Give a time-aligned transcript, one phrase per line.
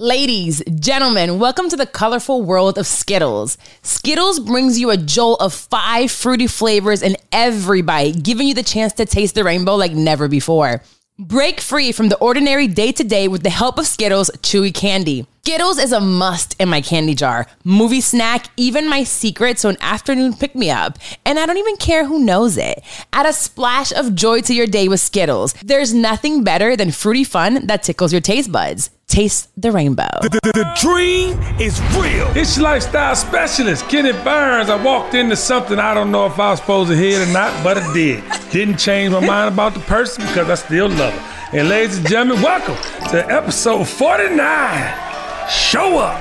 [0.00, 3.58] Ladies, gentlemen, welcome to the colorful world of Skittles.
[3.82, 8.62] Skittles brings you a jolt of five fruity flavors in every bite, giving you the
[8.62, 10.82] chance to taste the rainbow like never before.
[11.18, 15.26] Break free from the ordinary day to day with the help of Skittles Chewy Candy.
[15.42, 19.78] Skittles is a must in my candy jar, movie snack, even my secret, so an
[19.80, 20.98] afternoon pick me up.
[21.24, 22.84] And I don't even care who knows it.
[23.14, 25.54] Add a splash of joy to your day with Skittles.
[25.54, 28.90] There's nothing better than fruity fun that tickles your taste buds.
[29.08, 30.10] Taste the rainbow.
[30.20, 32.28] The, the, the dream is real.
[32.36, 34.68] It's your lifestyle specialist, Kenny Burns.
[34.68, 37.64] I walked into something I don't know if I was supposed to hear or not,
[37.64, 38.22] but it did.
[38.52, 41.58] Didn't change my mind about the person because I still love her.
[41.58, 42.76] And ladies and gentlemen, welcome
[43.08, 45.09] to episode 49.
[45.50, 46.16] Show up.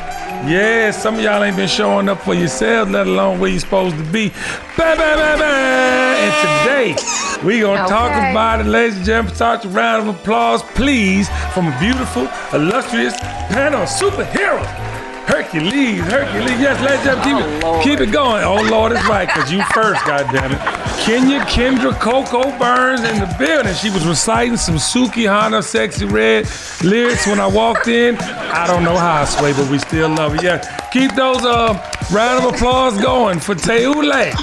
[0.47, 3.97] Yeah, some of y'all ain't been showing up for yourselves, let alone where you're supposed
[3.97, 4.29] to be.
[4.77, 6.15] Bah, bah, bah, bah.
[6.23, 6.33] And
[6.63, 7.89] today, we gonna Okay.
[7.89, 9.35] talk about it, ladies and gentlemen.
[9.35, 13.15] Start a round of applause, please, from a beautiful, illustrious
[13.49, 14.88] panel of superheroes.
[15.29, 16.59] Hercules, Hercules.
[16.59, 18.44] Yes, ladies and gentlemen, Oh, keep, it, keep it going.
[18.44, 21.05] Oh, Lord, it's right, because you first, God damn goddammit.
[21.05, 23.73] Kenya Kendra Coco Burns in the building.
[23.75, 26.49] She was reciting some Sukihana Sexy Red
[26.83, 28.17] lyrics when I walked in.
[28.17, 30.41] I don't know how I sway, but we still love it.
[30.44, 30.58] Yeah,
[30.91, 31.77] keep those uh,
[32.11, 34.33] round of applause going for Teule.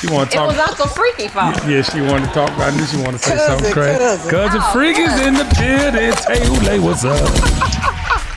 [0.00, 0.52] She want to talk.
[0.54, 1.56] About it was Uncle Freaky fault.
[1.66, 2.90] Yeah, she wanted to talk about this.
[2.92, 3.98] She wanted to say Cousin, something crazy.
[3.98, 4.30] cousin.
[4.30, 6.12] Cousin Oh, Freak is in the building.
[6.12, 8.24] Teule, what's up?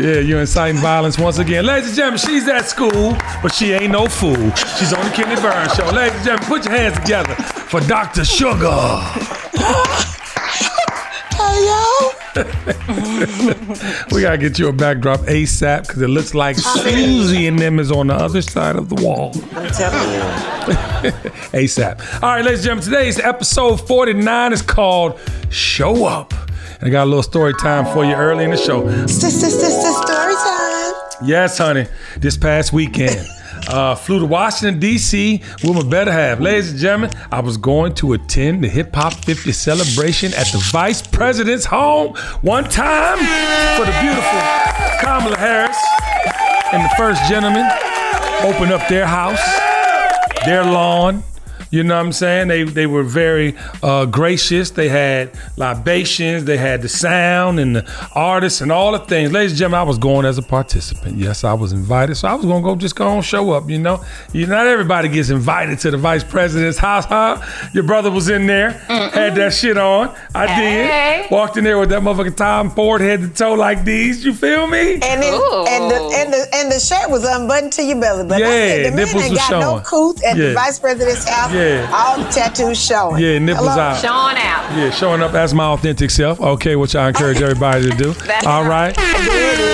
[0.00, 1.66] Yeah, you're inciting violence once again.
[1.66, 4.50] Ladies and gentlemen, she's at school, but she ain't no fool.
[4.78, 5.84] She's on the Kenny Burns show.
[5.90, 8.24] Ladies and gentlemen, put your hands together for Dr.
[8.24, 8.70] Sugar.
[11.36, 12.12] Hello?
[14.12, 17.90] We gotta get you a backdrop ASAP because it looks like Susie and them is
[17.92, 19.32] on the other side of the wall.
[19.52, 20.20] I'm telling you.
[21.52, 22.22] ASAP.
[22.22, 26.32] All right, ladies and gentlemen, today's episode 49 is called Show Up.
[26.80, 28.88] And I got a little story time for you early in the show.
[29.06, 30.94] Sister, sister, story time.
[31.22, 31.86] Yes, honey.
[32.16, 33.26] This past weekend,
[33.68, 35.42] uh, flew to Washington, D.C.
[35.62, 36.40] with my better half.
[36.40, 40.58] Ladies and gentlemen, I was going to attend the Hip Hop 50 celebration at the
[40.72, 43.18] Vice President's home one time
[43.76, 44.40] for the beautiful
[45.00, 45.76] Kamala Harris
[46.72, 47.68] and the first gentleman
[48.42, 49.42] open up their house,
[50.46, 51.22] their lawn.
[51.70, 52.48] You know what I'm saying?
[52.48, 54.70] They they were very uh, gracious.
[54.70, 56.44] They had libations.
[56.44, 59.30] They had the sound and the artists and all the things.
[59.32, 61.16] Ladies and gentlemen, I was going as a participant.
[61.16, 63.68] Yes, I was invited, so I was gonna go just go and show up.
[63.70, 67.40] You know, you not everybody gets invited to the vice president's house, huh?
[67.72, 70.14] Your brother was in there, had that shit on.
[70.34, 71.22] I Hey.
[71.22, 71.30] did.
[71.30, 74.24] Walked in there with that motherfucking Tom Ford head to toe like these.
[74.24, 74.94] You feel me?
[74.94, 75.64] And then, Ooh.
[75.68, 78.24] and the and the and the shirt was unbuttoned to your belly.
[78.26, 79.84] But Yeah, I said, the man nipples ain't was got no showing.
[79.84, 80.46] coots at Yeah.
[80.48, 81.49] the vice president's house.
[81.52, 81.90] Yeah.
[81.92, 83.22] All the tattoos showing.
[83.22, 83.80] Yeah, nipples Hello?
[83.80, 84.00] out.
[84.00, 84.76] Showing out.
[84.76, 86.40] Yeah, showing up as my authentic self.
[86.40, 88.12] Okay, which I encourage everybody to do.
[88.26, 88.96] That's All right.
[88.96, 88.96] right.
[88.96, 89.70] There it is.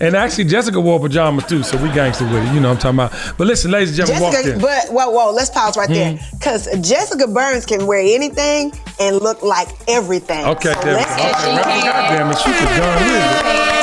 [0.00, 2.54] And actually, Jessica wore pajamas too, so we gangster with it.
[2.54, 3.38] You know what I'm talking about.
[3.38, 4.60] But listen, ladies and gentlemen, walked Jessica, in.
[4.60, 6.16] but whoa, whoa, let's pause right there.
[6.16, 6.36] Hmm.
[6.36, 10.44] Because Jessica Burns can wear anything and look like everything.
[10.46, 11.10] Okay, so there we go.
[11.12, 11.64] Okay, she right.
[11.64, 11.84] can.
[11.84, 13.81] God damn it, she could gun with it.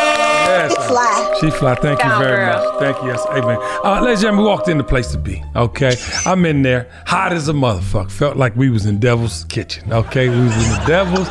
[0.49, 0.71] Yes.
[0.71, 1.37] She fly.
[1.41, 1.75] She fly.
[1.75, 2.71] Thank you very Cowgirl.
[2.73, 2.79] much.
[2.79, 3.09] Thank you.
[3.09, 3.25] Yes.
[3.29, 3.57] Amen.
[3.83, 5.43] Uh, ladies and gentlemen, we walked in the place to be.
[5.55, 5.93] Okay.
[6.25, 8.11] I'm in there, hot as a motherfucker.
[8.11, 9.91] Felt like we was in Devil's Kitchen.
[9.93, 10.29] Okay.
[10.29, 11.27] We was in the Devil's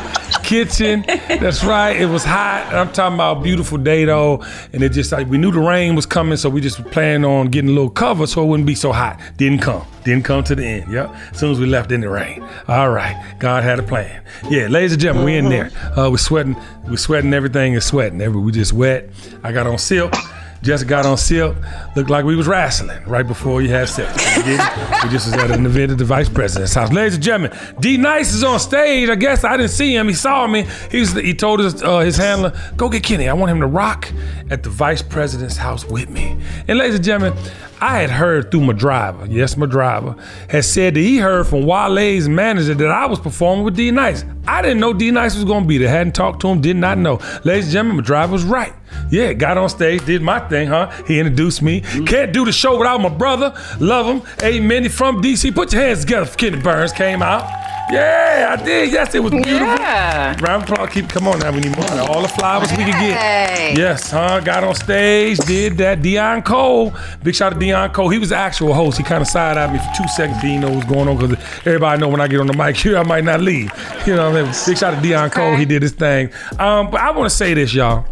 [0.49, 1.05] Kitchen.
[1.07, 1.95] That's right.
[1.95, 2.73] It was hot.
[2.73, 4.43] I'm talking about beautiful day though.
[4.73, 7.49] And it just like we knew the rain was coming, so we just planning on
[7.49, 9.21] getting a little cover so it wouldn't be so hot.
[9.37, 9.85] Didn't come.
[10.03, 10.91] Didn't come to the end.
[10.91, 11.13] Yep.
[11.33, 12.43] As soon as we left in the rain.
[12.67, 13.35] All right.
[13.37, 14.23] God had a plan.
[14.49, 15.69] Yeah, ladies and gentlemen, we in there.
[15.95, 16.55] Uh, we're sweating.
[16.87, 17.31] We're sweating.
[17.31, 18.19] Everything is sweating.
[18.19, 19.07] Every we just wet.
[19.43, 20.15] I got on silk.
[20.61, 21.55] Just got on silk.
[21.95, 24.13] Looked like we was wrestling right before you had sex.
[24.37, 26.91] We just was at an event at the vice president's house.
[26.91, 29.09] Ladies and gentlemen, D Nice is on stage.
[29.09, 30.07] I guess I didn't see him.
[30.07, 30.67] He saw me.
[30.91, 33.29] He was, he told his uh, his handler, "Go get Kenny.
[33.29, 34.11] I want him to rock
[34.49, 36.37] at the vice president's house with me."
[36.67, 37.41] And ladies and gentlemen,
[37.81, 40.15] I had heard through my driver, yes, my driver,
[40.49, 44.25] had said that he heard from Wale's manager that I was performing with D Nice.
[44.47, 45.89] I didn't know D Nice was gonna be there.
[45.89, 47.19] Hadn't talked to him, did not know.
[47.43, 48.73] Ladies and gentlemen, my driver was right.
[49.09, 50.89] Yeah, got on stage, did my thing, huh?
[51.07, 51.81] He introduced me.
[52.05, 53.53] Can't do the show without my brother.
[53.79, 54.21] Love him.
[54.43, 54.83] Amen.
[54.83, 55.53] He from DC.
[55.53, 57.68] Put your hands together for Kenny Burns came out.
[57.91, 58.91] Yeah, I did.
[58.91, 59.57] Yes, it was beautiful.
[59.57, 60.35] Yeah.
[60.41, 60.89] Round of applause.
[60.91, 61.51] Keep come on now.
[61.51, 61.89] We need more.
[62.01, 63.77] All the flowers we could get.
[63.77, 64.39] Yes, huh?
[64.41, 66.01] Got on stage, did that.
[66.01, 66.93] Deon Cole.
[67.23, 68.09] Big shout out to Deon Cole.
[68.09, 68.97] He was the actual host.
[68.97, 70.39] He kind of side eyed me for two seconds.
[70.41, 72.77] Didn't know what was going on because everybody know when I get on the mic
[72.77, 73.71] here, I might not leave.
[74.09, 74.53] You know what I mean?
[74.65, 75.55] Big shout out to Deon Cole.
[75.55, 76.31] He did his thing.
[76.57, 78.05] Um, but I want to say this, y'all.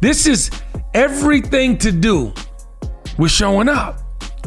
[0.00, 0.50] This is
[0.92, 2.34] everything to do
[3.18, 4.01] with showing up.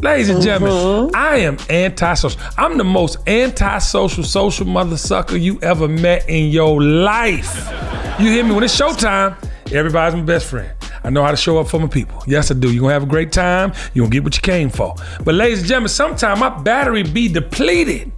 [0.06, 1.16] Ladies and gentlemen, mm-hmm.
[1.16, 2.40] I am antisocial.
[2.60, 7.68] I'm the most antisocial social mother sucker you ever met in your life.
[8.20, 8.52] You hear me?
[8.54, 9.36] When it's showtime,
[9.72, 10.72] everybody's my best friend.
[11.04, 12.22] I know how to show up for my people.
[12.28, 12.72] Yes, I do.
[12.72, 13.74] You're gonna have a great time.
[13.96, 14.94] You're gonna get what you came for.
[15.24, 18.12] But ladies and gentlemen, sometimes my battery be depleted.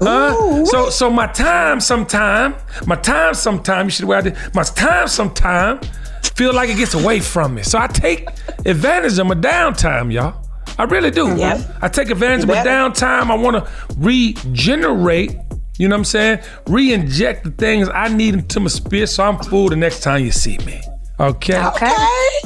[0.00, 0.64] Huh?
[0.64, 2.54] So so my time sometime,
[2.86, 4.22] my time sometime, you should wear.
[4.54, 5.80] My time sometime
[6.22, 7.62] feel like it gets away from me.
[7.64, 8.28] So I take
[8.64, 10.43] advantage of my downtime, y'all.
[10.78, 11.36] I really do.
[11.36, 11.78] Yep.
[11.82, 13.30] I take advantage of my downtime.
[13.30, 13.68] I wanna
[13.98, 15.36] regenerate,
[15.78, 16.38] you know what I'm saying?
[16.66, 20.32] Re-inject the things I need into my spirit so I'm full the next time you
[20.32, 20.82] see me.
[21.20, 21.64] Okay?
[21.64, 21.94] Okay.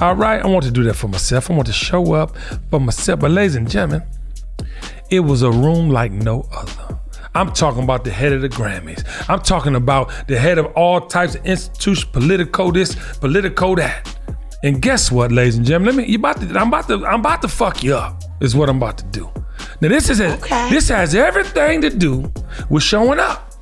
[0.01, 1.51] All right, I want to do that for myself.
[1.51, 2.37] I want to show up
[2.71, 3.21] for myself.
[3.21, 4.07] But ladies and gentlemen,
[5.11, 6.99] it was a room like no other.
[7.35, 9.05] I'm talking about the head of the Grammys.
[9.29, 14.18] I'm talking about the head of all types of institutions, political this, political that.
[14.63, 15.97] And guess what, ladies and gentlemen?
[15.97, 16.13] Let me.
[16.13, 16.47] You about to?
[16.59, 17.07] I'm about to.
[17.07, 18.23] I'm about to fuck you up.
[18.41, 19.31] Is what I'm about to do.
[19.81, 20.71] Now this is a, Okay.
[20.71, 22.33] This has everything to do
[22.69, 23.53] with showing up.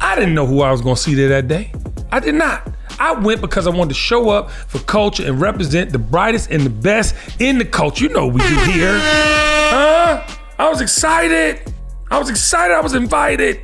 [0.00, 1.72] I didn't know who I was gonna see there that day.
[2.10, 2.68] I did not.
[2.98, 6.62] I went because I wanted to show up for culture and represent the brightest and
[6.62, 8.04] the best in the culture.
[8.04, 8.98] You know what we do here.
[9.00, 10.26] Huh?
[10.58, 11.72] I was excited.
[12.10, 12.74] I was excited.
[12.74, 13.60] I was invited.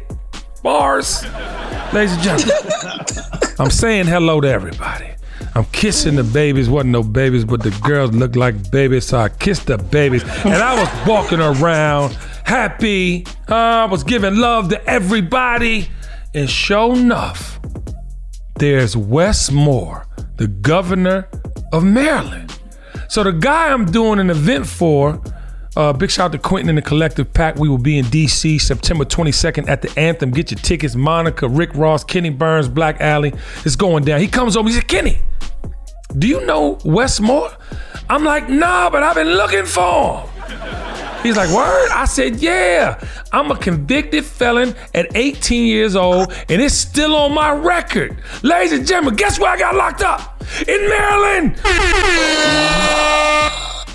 [0.62, 1.25] Bars.
[1.93, 2.56] Ladies and gentlemen,
[3.59, 5.16] I'm saying hello to everybody.
[5.56, 6.69] I'm kissing the babies.
[6.69, 10.23] Wasn't no babies, but the girls looked like babies, so I kissed the babies.
[10.44, 12.12] And I was walking around
[12.44, 13.25] happy.
[13.49, 15.88] Uh, I was giving love to everybody.
[16.35, 17.58] And sure enough,
[18.56, 20.06] there's Wes Moore,
[20.37, 21.26] the governor
[21.73, 22.61] of Maryland.
[23.09, 25.23] So the guy I'm doing an event for,
[25.75, 27.56] uh, big shout out to Quentin and the Collective Pack.
[27.56, 30.32] We will be in DC September 22nd at the Anthem.
[30.32, 30.94] Get your tickets.
[30.94, 33.32] Monica, Rick Ross, Kenny Burns, Black Alley.
[33.64, 34.20] It's going down.
[34.20, 34.69] He comes over.
[34.69, 35.23] He said, Kenny,
[36.19, 37.51] do you know Wes Moore?
[38.09, 40.29] I'm like, nah, but I've been looking for him.
[41.23, 41.89] He's like, word?
[41.93, 43.01] I said, yeah.
[43.33, 48.19] I'm a convicted felon at 18 years old, and it's still on my record.
[48.43, 50.43] Ladies and gentlemen, guess where I got locked up?
[50.69, 51.59] In Maryland.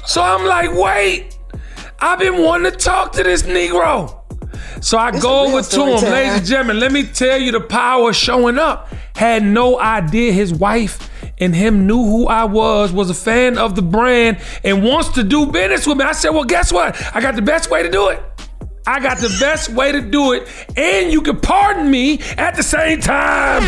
[0.06, 1.38] so I'm like, wait.
[2.00, 4.20] I've been wanting to talk to this Negro.
[4.82, 6.80] So I This go over to him, ladies and gentlemen.
[6.80, 8.92] Let me tell you the power of showing up.
[9.16, 11.08] Had no idea his wife
[11.42, 15.24] and him knew who I was, was a fan of the brand, and wants to
[15.24, 16.06] do business with me.
[16.06, 16.96] I said, Well, guess what?
[17.14, 18.24] I got the best way to do it.
[18.88, 20.48] I got the best way to do it,
[20.78, 23.62] and you can pardon me at the same time.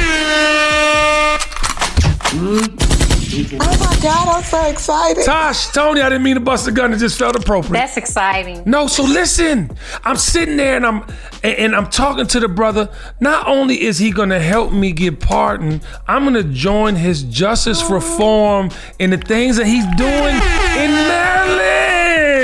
[2.33, 2.92] Mm.
[3.35, 5.25] Oh my God, I'm so excited.
[5.25, 6.93] Tosh, Tony, I didn't mean to bust a gun.
[6.93, 7.73] It just felt appropriate.
[7.73, 8.61] That's exciting.
[8.67, 9.75] No, so listen.
[10.03, 11.01] I'm sitting there and I'm
[11.41, 12.89] and, and I'm talking to the brother.
[13.19, 17.95] Not only is he gonna help me get pardoned, I'm gonna join his justice oh.
[17.95, 18.69] reform
[18.99, 20.35] in the things that he's doing
[20.77, 21.72] in Maryland.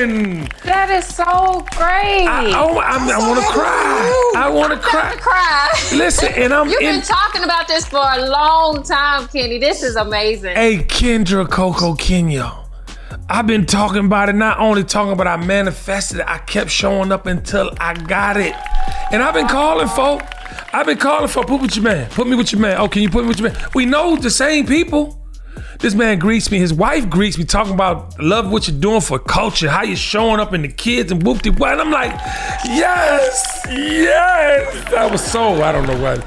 [0.07, 2.25] That is so great.
[2.25, 4.33] I, oh, I'm, I want to cry.
[4.37, 5.13] I want to cry.
[5.17, 5.69] cry.
[5.97, 6.95] Listen, and I'm You've in.
[6.95, 9.57] been talking about this for a long time, Kenny.
[9.57, 10.55] This is amazing.
[10.55, 12.49] Hey, Kendra Coco Kenya.
[13.27, 16.25] I've been talking about it, not only talking but I manifested it.
[16.27, 18.55] I kept showing up until I got it.
[19.11, 20.21] And I've been calling folk.
[20.71, 22.09] I've been calling for put with your man.
[22.11, 22.77] Put me with your man.
[22.79, 23.61] Oh, can you put me with your man?
[23.75, 25.18] We know the same people.
[25.79, 26.59] This man greets me.
[26.59, 30.39] His wife greets me, talking about love what you're doing for culture, how you're showing
[30.39, 31.69] up in the kids and whoop de whoop.
[31.69, 32.11] And I'm like,
[32.65, 34.93] yes, yes.
[34.93, 36.25] I was so I don't know what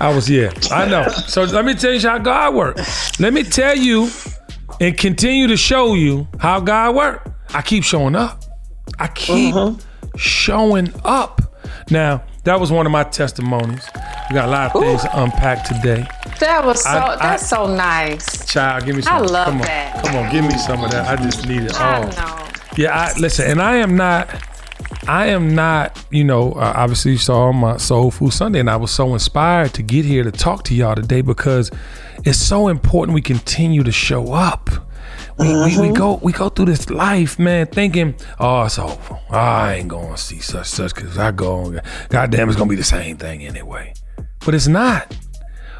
[0.00, 0.28] I was.
[0.28, 1.08] Yeah, I know.
[1.08, 3.20] So let me tell you how God works.
[3.20, 4.08] Let me tell you
[4.80, 7.30] and continue to show you how God works.
[7.54, 8.44] I keep showing up.
[8.98, 9.76] I keep uh-huh.
[10.16, 11.40] showing up.
[11.90, 13.86] Now that was one of my testimonies.
[14.28, 16.06] We got a lot of things to unpack today.
[16.42, 16.90] That was so.
[16.90, 18.44] I- I- that's so nice.
[18.46, 19.14] Child, give me some.
[19.14, 20.04] I love come on, that.
[20.04, 21.08] Come on, give me some of that.
[21.08, 22.02] I just need it all.
[22.02, 22.46] know.
[22.76, 24.28] Yeah, I listen, and I am not.
[25.08, 28.70] I am not, you know, uh, obviously you saw on my Soul Food Sunday, and
[28.70, 31.72] I was so inspired to get here to talk to y'all today because
[32.24, 34.70] it's so important we continue to show up.
[35.38, 39.18] We, we, we go we go through this life, man, thinking, oh, it's over.
[39.30, 41.80] Oh, I ain't going to see such such because I go on.
[42.10, 43.94] God damn, it's going to be the same thing anyway.
[44.44, 45.16] But it's not.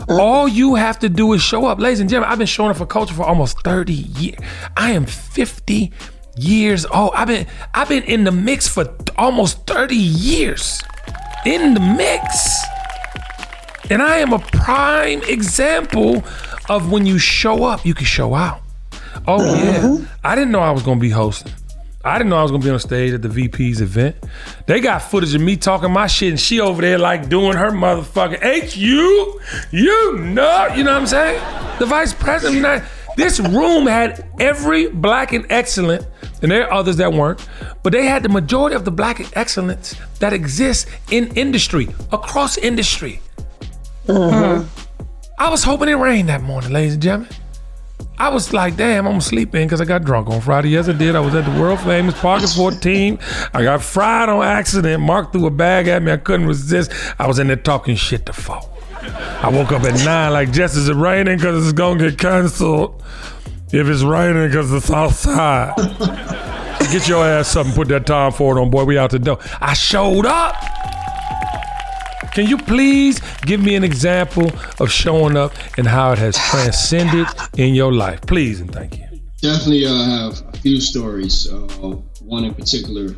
[0.09, 1.78] All you have to do is show up.
[1.78, 4.38] Ladies and gentlemen, I've been showing up for culture for almost 30 years.
[4.76, 5.92] I am 50
[6.37, 7.12] years old.
[7.14, 10.82] I've been I've been in the mix for almost 30 years.
[11.44, 12.62] In the mix.
[13.90, 16.23] And I am a prime example
[16.68, 18.62] of when you show up, you can show out.
[19.26, 19.80] Oh yeah.
[19.80, 20.04] Mm-hmm.
[20.25, 21.52] I didn't know I was gonna be hosting.
[22.04, 24.16] I didn't know I was gonna be on stage at the VP's event.
[24.66, 27.71] They got footage of me talking my shit, and she over there like doing her
[27.71, 29.40] motherfucking H you,
[29.71, 31.40] you know, you know what I'm saying?
[31.78, 32.56] The vice president.
[32.56, 36.06] of the United- This room had every black and excellent,
[36.42, 37.47] and there are others that weren't,
[37.85, 42.56] but they had the majority of the black and excellence that exists in industry across
[42.59, 43.21] industry.
[44.09, 44.64] I
[45.38, 47.28] I was hoping it rained that morning, ladies and gentlemen.
[48.23, 50.69] I was like, damn, I'm gonna sleep in because I got drunk on Friday.
[50.69, 51.17] Yes, I did.
[51.17, 53.19] I was at the world famous Parker 14.
[53.52, 55.02] I got fried on accident.
[55.02, 56.12] Mark threw a bag at me.
[56.12, 56.93] I couldn't resist.
[57.19, 58.71] I was in there talking shit to folk.
[59.02, 63.02] I woke up at nine, like, Jess, is it raining because it's gonna get canceled?
[63.73, 65.75] If it's raining because it's outside.
[66.93, 68.85] Get your ass up and put that Tom Ford on, boy.
[68.85, 69.38] We out the door.
[69.61, 70.55] I showed up.
[72.33, 77.27] Can you please give me an example of showing up and how it has transcended
[77.59, 78.23] in your life?
[78.23, 79.05] Please and thank you.
[79.43, 81.53] Definitely uh, have a few stories.
[81.53, 81.67] Uh,
[82.23, 83.15] one in particular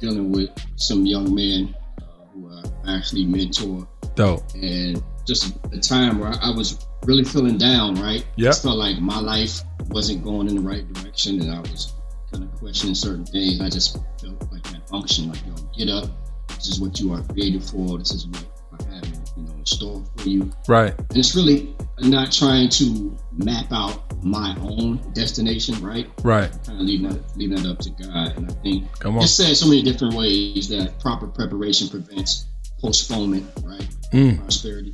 [0.00, 2.50] dealing with some young men uh, who
[2.84, 3.86] I actually mentor.
[4.16, 4.42] Dope.
[4.54, 8.26] And just a time where I was really feeling down, right?
[8.34, 8.52] Yep.
[8.52, 11.94] I felt like my life wasn't going in the right direction and I was
[12.32, 13.60] kind of questioning certain things.
[13.60, 16.10] I just felt like that function, like, yo, get up.
[16.48, 17.98] This is what you are created for.
[17.98, 18.44] This is what
[19.68, 20.50] store for you.
[20.68, 20.94] Right.
[20.98, 26.08] And it's really not trying to map out my own destination, right?
[26.22, 26.50] Right.
[26.66, 28.36] Kind of leaving that, leaving that up to God.
[28.36, 29.22] And I think Come on.
[29.22, 32.46] it's said so many different ways that proper preparation prevents
[32.80, 33.88] postponement, right?
[34.12, 34.38] Mm.
[34.38, 34.92] Prosperity.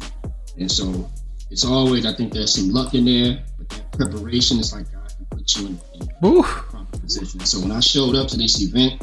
[0.59, 1.11] And so
[1.50, 5.12] it's always, I think there's some luck in there, but that preparation is like God
[5.17, 7.41] can put you in, in proper position.
[7.41, 9.02] So when I showed up to this event,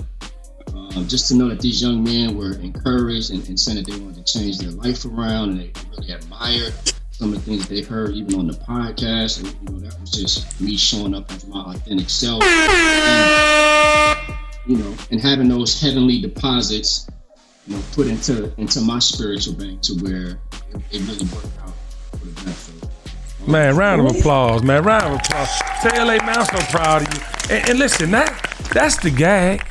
[0.95, 3.97] uh, just to know that these young men were encouraged and, and said that they
[3.99, 6.73] wanted to change their life around, and they really admired
[7.11, 9.39] some of the things they heard even on the podcast.
[9.39, 12.41] And you know, that was just me showing up as my authentic self.
[12.43, 17.07] And, you know, and having those heavenly deposits,
[17.67, 20.39] you know, put into into my spiritual bank to where
[20.73, 21.73] it, it really worked out
[22.11, 22.51] for the.
[22.51, 22.71] So,
[23.47, 24.83] Man, round of applause, man.
[24.83, 25.49] Round of applause.
[25.81, 27.55] Tell LA, man, I'm so proud of you.
[27.55, 29.65] And, and listen, that that's the gag.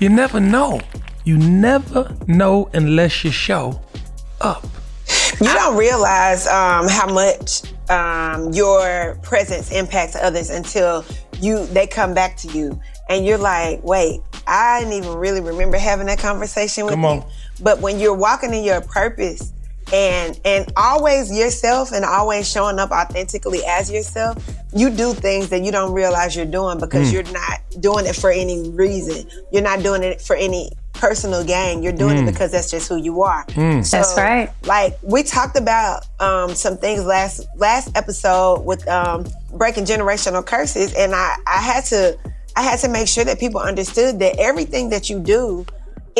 [0.00, 0.80] You never know.
[1.24, 3.78] You never know unless you show
[4.40, 4.64] up.
[5.38, 11.04] You don't realize um, how much um, your presence impacts others until
[11.38, 12.80] you they come back to you,
[13.10, 17.08] and you're like, "Wait, I didn't even really remember having that conversation with Come you."
[17.08, 17.30] on.
[17.60, 19.52] But when you're walking in your purpose
[19.92, 24.44] and and always yourself and always showing up authentically as yourself,
[24.74, 28.30] you do things that you don't realize you're doing because you're not doing it for
[28.30, 29.28] any reason.
[29.52, 31.82] You're not doing it for any personal gain.
[31.82, 33.44] You're doing it because that's just who you are.
[33.82, 34.50] So, That's right.
[34.64, 40.94] Like we talked about um, some things last last episode with um, breaking generational curses,
[40.94, 42.18] and I I had to
[42.56, 45.66] I had to make sure that people understood that everything that you do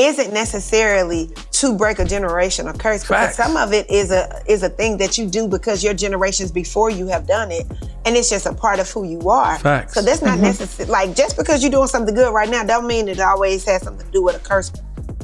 [0.06, 3.36] isn't necessarily to break a generational curse because Facts.
[3.36, 6.90] some of it is a is a thing that you do because your generations before
[6.90, 7.66] you have done it
[8.04, 9.94] and it's just a part of who you are Facts.
[9.94, 10.44] so that's not mm-hmm.
[10.44, 13.82] necessary like just because you're doing something good right now don't mean it always has
[13.82, 14.72] something to do with a curse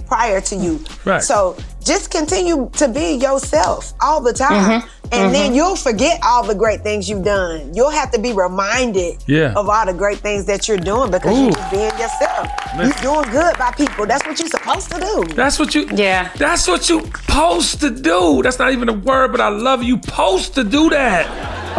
[0.07, 1.23] prior to you Right.
[1.23, 1.57] so
[1.87, 4.89] just continue to be yourself all the time mm-hmm.
[5.05, 5.33] and mm-hmm.
[5.33, 9.55] then you'll forget all the great things you've done you'll have to be reminded Yeah.
[9.57, 11.45] of all the great things that you're doing because Ooh.
[11.45, 13.03] you're just being yourself Listen.
[13.03, 15.89] you're doing good by people that's what you're supposed to do That's what you.
[15.95, 16.31] Yeah.
[16.37, 18.41] That's what you supposed to do.
[18.43, 20.01] That's not even a word, but I love you.
[20.03, 21.27] Supposed to do that.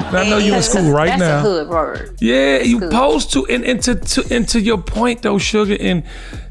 [0.08, 1.28] And I know you in school right That's now.
[1.28, 2.18] That's a hood word.
[2.20, 2.92] Yeah, you good.
[2.92, 3.46] supposed to.
[3.48, 6.04] And, and to, to and to your point though, Sugar and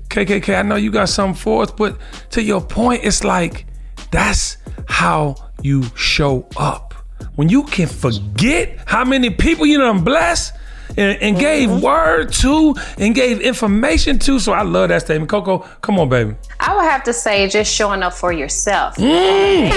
[0.09, 1.99] KKK, I know you got something for us, but
[2.31, 3.67] to your point, it's like
[4.11, 4.59] that's
[4.89, 6.95] how you show up.
[7.35, 10.55] When you can forget how many people you done blessed
[10.97, 14.39] and, and gave word to and gave information to.
[14.39, 15.31] So I love that statement.
[15.31, 16.35] Coco, come on, baby.
[16.61, 18.97] I would have to say just showing up for yourself.
[18.97, 19.71] Mm.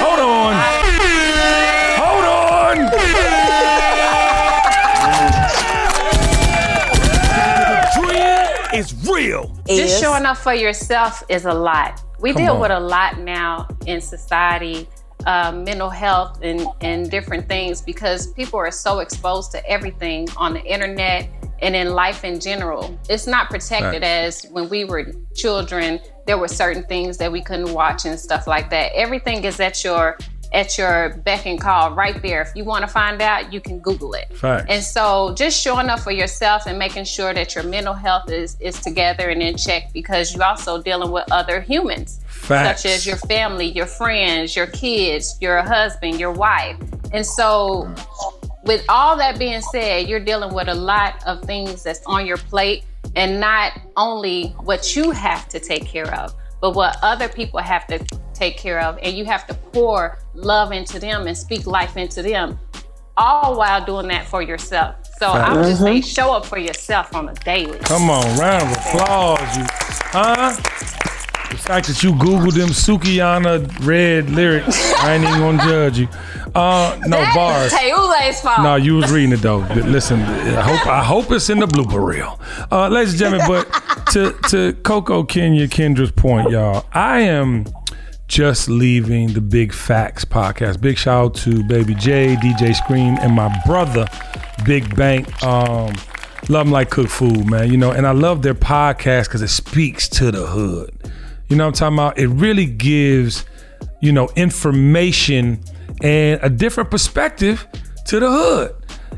[0.00, 1.13] Hold on.
[9.68, 9.78] Real.
[9.78, 12.02] Just showing up for yourself is a lot.
[12.20, 12.60] We Come deal on.
[12.60, 14.88] with a lot now in society,
[15.26, 20.52] uh, mental health and, and different things because people are so exposed to everything on
[20.54, 21.28] the internet
[21.62, 22.98] and in life in general.
[23.08, 24.44] It's not protected Facts.
[24.44, 28.46] as when we were children, there were certain things that we couldn't watch and stuff
[28.46, 28.92] like that.
[28.94, 30.18] Everything is at your
[30.54, 32.40] at your beck and call right there.
[32.40, 34.32] If you want to find out, you can Google it.
[34.34, 34.66] Facts.
[34.68, 38.56] And so just showing up for yourself and making sure that your mental health is,
[38.60, 42.82] is together and in check because you're also dealing with other humans, Facts.
[42.82, 46.76] such as your family, your friends, your kids, your husband, your wife.
[47.12, 47.92] And so,
[48.62, 52.38] with all that being said, you're dealing with a lot of things that's on your
[52.38, 52.84] plate
[53.16, 57.86] and not only what you have to take care of, but what other people have
[57.88, 57.98] to
[58.34, 58.98] take care of.
[59.02, 62.58] And you have to pour love into them and speak life into them,
[63.16, 64.96] all while doing that for yourself.
[65.18, 67.78] So I would just say show up for yourself on a daily.
[67.78, 69.56] Come on, round of applause.
[69.56, 69.64] You,
[70.10, 70.56] huh?
[71.50, 76.08] The fact that you Googled them Sukihana red lyrics, I ain't even gonna judge you.
[76.54, 77.72] Uh, no bars.
[77.72, 78.60] Teule's fault.
[78.62, 79.58] No, you was reading it though.
[79.58, 82.40] Listen, I hope I hope it's in the blooper reel.
[82.72, 87.66] Uh, ladies and gentlemen, but to to Coco Kenya Kendra's point, y'all, I am
[88.28, 90.80] just leaving the Big Facts podcast.
[90.80, 94.06] Big shout out to Baby J, DJ Scream, and my brother,
[94.64, 95.42] Big Bank.
[95.42, 95.92] Um,
[96.48, 97.70] love them like cook food, man.
[97.70, 100.94] You know, and I love their podcast because it speaks to the hood.
[101.48, 102.18] You know I'm talking about?
[102.18, 103.44] It really gives,
[104.00, 105.60] you know, information
[106.02, 107.66] and a different perspective
[108.06, 108.74] to the hood.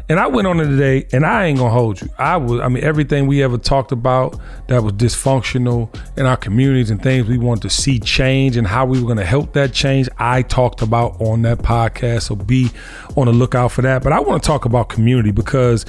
[0.08, 2.08] And I went on it today, and I ain't gonna hold you.
[2.18, 4.38] I was, I mean, everything we ever talked about
[4.68, 8.86] that was dysfunctional in our communities and things we wanted to see change and how
[8.86, 10.08] we were gonna help that change.
[10.18, 12.70] I talked about on that podcast, so be
[13.16, 14.02] on the lookout for that.
[14.02, 15.84] But I want to talk about community because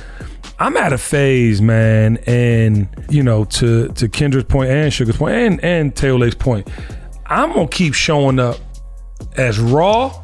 [0.59, 5.35] I'm at a phase, man, and you know, to to Kendra's point and Sugar's point
[5.35, 6.67] and and Taylor's point,
[7.27, 8.57] I'm gonna keep showing up
[9.35, 10.23] as raw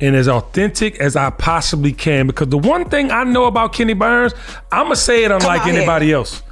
[0.00, 2.26] and as authentic as I possibly can.
[2.26, 4.32] Because the one thing I know about Kenny Burns,
[4.72, 5.76] I'm gonna say it unlike on here.
[5.78, 6.42] anybody else.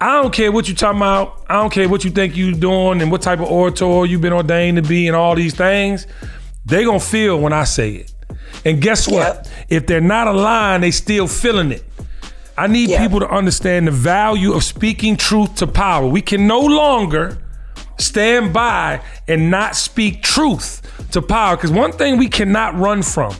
[0.00, 1.44] I don't care what you talking about.
[1.48, 4.32] I don't care what you think you doing and what type of orator you've been
[4.32, 6.06] ordained to be and all these things.
[6.64, 8.14] They gonna feel when I say it.
[8.64, 9.34] And guess what?
[9.34, 9.46] Yep.
[9.68, 11.84] If they're not aligned, they still feeling it.
[12.58, 13.00] I need Yep.
[13.00, 16.06] people to understand the value of speaking truth to power.
[16.06, 17.38] We can no longer
[17.98, 20.82] stand by and not speak truth
[21.12, 21.56] to power.
[21.56, 23.34] Because one thing we cannot run from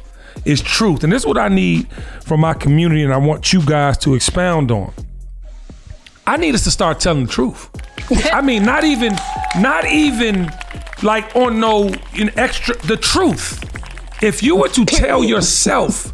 [0.45, 1.05] is truth.
[1.05, 1.91] And this is what I need
[2.25, 4.93] from my community, and I want you guys to expound on.
[6.27, 7.69] I need us to start telling the truth.
[8.33, 9.15] I mean, not even,
[9.59, 10.51] not even
[11.03, 13.63] like on no in extra the truth.
[14.23, 16.13] If you were to tell yourself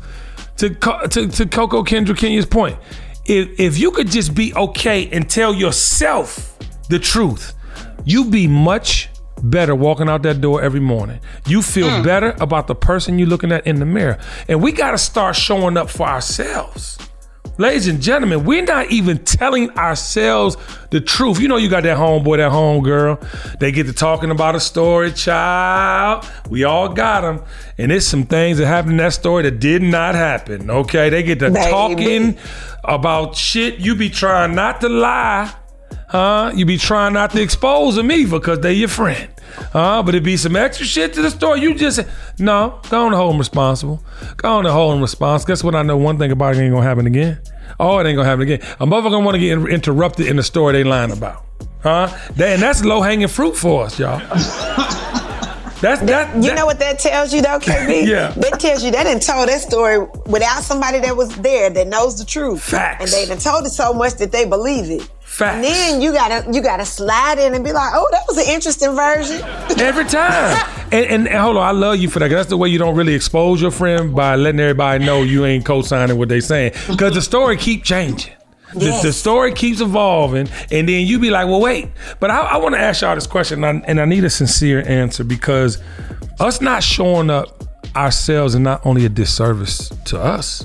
[0.56, 2.78] to to, to Coco Kendra Kenya's point,
[3.26, 7.54] if if you could just be okay and tell yourself the truth,
[8.08, 9.10] you be much
[9.42, 11.20] better walking out that door every morning.
[11.46, 12.02] You feel mm.
[12.02, 14.18] better about the person you're looking at in the mirror.
[14.48, 16.98] And we got to start showing up for ourselves.
[17.58, 20.56] Ladies and gentlemen, we're not even telling ourselves
[20.90, 21.40] the truth.
[21.40, 23.58] You know, you got that homeboy, that homegirl.
[23.58, 26.24] They get to talking about a story, child.
[26.48, 27.42] We all got them.
[27.76, 30.70] And there's some things that happened in that story that did not happen.
[30.70, 31.10] Okay.
[31.10, 31.70] They get to Baby.
[31.70, 32.38] talking
[32.84, 33.80] about shit.
[33.80, 35.52] You be trying not to lie.
[36.08, 36.52] Huh?
[36.54, 39.28] You be trying not to expose them either because they your friend.
[39.72, 40.02] Huh?
[40.02, 41.60] But it be some extra shit to the story.
[41.60, 42.00] You just
[42.38, 44.02] no, go on and hold them responsible.
[44.38, 45.48] Go on and hold them responsible.
[45.48, 45.74] Guess what?
[45.74, 47.40] I know one thing about it ain't gonna happen again.
[47.78, 48.60] Oh, it ain't gonna happen again.
[48.80, 51.44] A motherfucker gonna want to get in- interrupted in the story they lying about.
[51.82, 52.08] Huh?
[52.36, 54.20] That, and that's low hanging fruit for us, y'all.
[55.80, 56.34] That's that.
[56.36, 58.06] You that- know what that tells you though, KB?
[58.08, 58.30] Yeah.
[58.36, 62.18] That tells you they didn't told that story without somebody that was there that knows
[62.18, 62.62] the truth.
[62.62, 63.02] Facts.
[63.02, 65.08] And they done told it so much that they believe it.
[65.20, 65.54] Facts.
[65.56, 68.52] And then you gotta you gotta slide in and be like, oh, that was an
[68.52, 69.40] interesting version.
[69.78, 70.56] Every time.
[70.90, 72.28] And, and, and hold on, I love you for that.
[72.28, 75.64] That's the way you don't really expose your friend by letting everybody know you ain't
[75.66, 76.72] co-signing what they saying.
[76.88, 78.32] Because the story keep changing.
[78.74, 79.02] The, Yes.
[79.02, 81.88] the story keeps evolving, and then you be like, "Well, wait."
[82.20, 84.30] But I, I want to ask y'all this question, and I, and I need a
[84.30, 85.78] sincere answer because
[86.38, 87.64] us not showing up
[87.96, 90.64] ourselves is not only a disservice to us,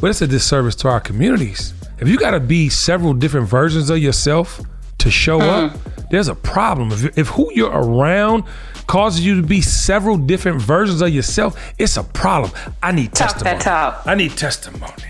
[0.00, 1.74] but it's a disservice to our communities.
[1.98, 4.60] If you got to be several different versions of yourself
[4.98, 6.00] to show up, mm-hmm.
[6.10, 6.92] there's a problem.
[6.92, 8.44] If, if who you're around
[8.86, 12.52] causes you to be several different versions of yourself, it's a problem.
[12.82, 14.02] I need Talk testimony.
[14.06, 15.04] I need testimony.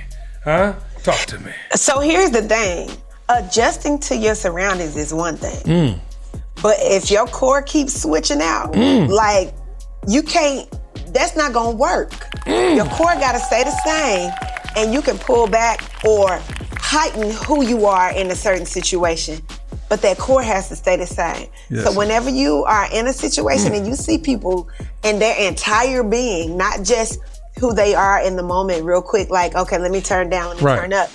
[0.45, 0.75] Huh?
[1.07, 1.53] Talk to me.
[1.75, 2.90] So here's the thing.
[3.29, 5.62] Adjusting to your surroundings is one thing.
[5.64, 6.01] Mm.
[6.62, 9.09] But if your core keeps switching out, Mm.
[9.09, 9.55] like
[10.09, 10.69] you can't
[11.12, 12.11] that's not gonna work.
[12.47, 12.77] Mm.
[12.77, 14.31] Your core gotta stay the same
[14.77, 16.40] and you can pull back or
[16.79, 19.40] heighten who you are in a certain situation.
[19.88, 21.49] But that core has to stay the same.
[21.71, 21.85] Yes.
[21.85, 24.69] So whenever you are in a situation and you see people
[25.05, 27.21] in their entire being, not just
[27.59, 30.59] who they are in the moment real quick, like, okay, let me turn down, let
[30.59, 30.81] me Right.
[30.81, 31.09] turn up.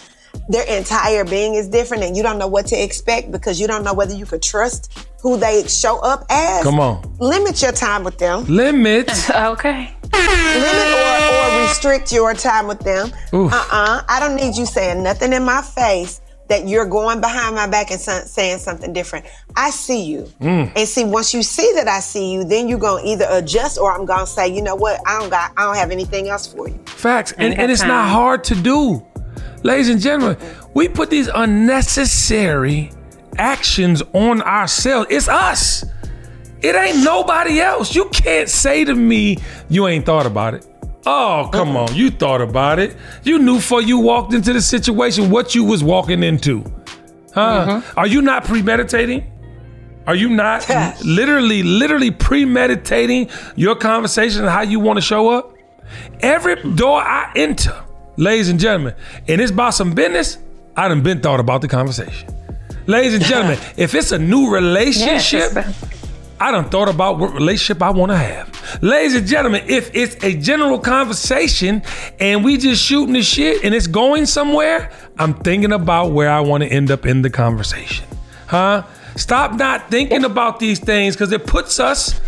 [0.50, 3.84] Their entire being is different and you don't know what to expect because you don't
[3.84, 6.64] know whether you could trust who they show up as.
[6.64, 7.16] Come on.
[7.20, 8.46] Limit your time with them.
[8.46, 9.10] Limit.
[9.36, 9.96] Okay.
[10.14, 13.12] Limit or, or restrict your time with them.
[13.34, 13.52] Oof.
[13.54, 14.04] Uh-uh.
[14.10, 16.20] I don't need you saying nothing in my face
[16.52, 19.26] that you're going behind my back and so- saying something different.
[19.56, 20.30] I see you.
[20.42, 20.74] Mm.
[20.76, 23.94] And see, once you see that I see you, then you're gonna either adjust or
[23.94, 26.68] I'm gonna say, you know what, I don't got I don't have anything else for
[26.68, 26.78] you.
[26.86, 27.32] Facts.
[27.32, 29.02] And, Ain't and got it's not hard to do.
[29.64, 30.38] Ladies and gentlemen,
[30.74, 32.92] we put these unnecessary
[33.38, 35.08] actions on ourselves.
[35.10, 35.86] It's us.
[36.62, 37.96] It ain't nobody else.
[37.96, 39.38] You can't say to me,
[39.70, 40.68] you ain't thought about it.
[41.06, 41.96] Oh, come on.
[41.96, 42.96] You thought about it.
[43.24, 46.64] You knew before you walked into the situation what you was walking into.
[47.34, 47.66] Huh?
[47.82, 48.00] Mm-hmm.
[48.00, 49.32] Are you not premeditating?
[50.08, 50.68] Are you not
[51.04, 55.56] literally, literally premeditating your conversation and how you want to show up?
[56.22, 57.84] Every door I enter,
[58.18, 58.96] ladies and gentlemen,
[59.28, 60.38] and it's about some business,
[60.76, 62.30] I done been thought about the conversation.
[62.88, 65.52] Ladies and gentlemen, if it's a new relationship,
[66.42, 68.82] I done thought about what relationship I want to have.
[68.82, 71.84] Ladies and gentlemen, if it's a general conversation
[72.20, 76.40] and we just shooting the shit and it's going somewhere, I'm thinking about where I
[76.40, 78.08] want to end up in the conversation.
[78.48, 78.86] Huh?
[79.16, 82.20] Stop not thinking about these things because it puts us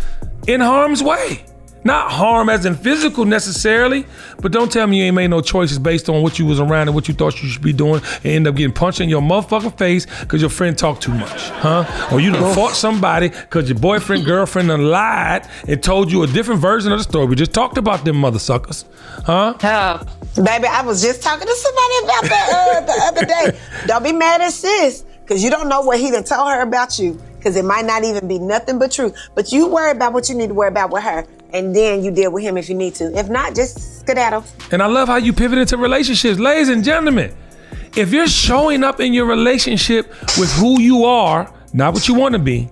[0.46, 1.44] in harm's way.
[1.84, 4.06] Not harm as in physical necessarily,
[4.40, 6.88] but don't tell me you ain't made no choices based on what you was around
[6.88, 9.20] and what you thought you should be doing and end up getting punched in your
[9.20, 12.08] motherfucking face because your friend talked too much, huh?
[12.10, 16.26] Or you done fought somebody because your boyfriend, girlfriend done lied and told you a
[16.26, 17.26] different version of the story.
[17.26, 18.86] We just talked about them mother suckers,
[19.26, 19.54] huh?
[19.62, 23.58] Oh, Baby, I was just talking to somebody about that uh, the other day.
[23.86, 26.98] Don't be mad at sis, because you don't know what he done told her about
[26.98, 29.16] you, because it might not even be nothing but truth.
[29.36, 32.10] But you worry about what you need to worry about with her, and then you
[32.10, 33.16] deal with him if you need to.
[33.16, 34.44] If not, just skedaddle.
[34.72, 36.38] And I love how you pivot into relationships.
[36.38, 37.34] Ladies and gentlemen,
[37.96, 42.32] if you're showing up in your relationship with who you are, not what you want
[42.32, 42.68] to be,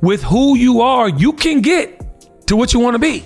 [0.00, 2.00] with who you are, you can get
[2.46, 3.22] to what you want to be.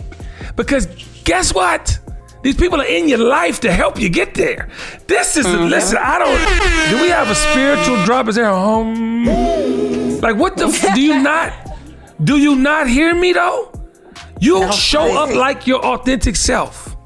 [0.56, 0.86] Because
[1.22, 1.98] guess what?
[2.42, 4.68] These people are in your life to help you get there.
[5.06, 5.68] This is, mm-hmm.
[5.68, 8.28] listen, I don't, do we have a spiritual drop?
[8.28, 10.20] Is there a home?
[10.20, 11.52] Like, what the, f- do you not,
[12.24, 13.75] do you not hear me though?
[14.40, 16.96] You show up like your authentic self,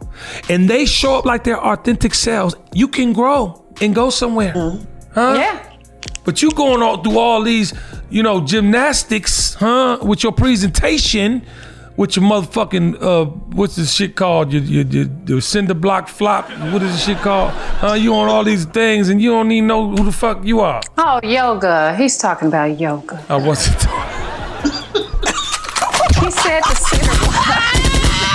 [0.49, 2.55] and they show up like their authentic selves.
[2.75, 4.53] You can grow and go somewhere,
[5.15, 5.35] huh?
[5.37, 5.67] yeah.
[6.25, 7.73] But you going all through all these,
[8.11, 9.99] you know, gymnastics, huh?
[10.03, 11.47] With your presentation,
[11.97, 14.53] with your motherfucking, uh, what's this shit called?
[14.53, 16.51] Your, your, your, your cinder block flop.
[16.73, 17.53] What is this shit called?
[17.53, 17.95] Huh?
[17.95, 20.83] You on all these things, and you don't even know who the fuck you are.
[20.99, 21.97] Oh, yoga.
[21.97, 23.25] He's talking about yoga.
[23.29, 23.87] I wasn't.
[26.21, 27.00] He said the center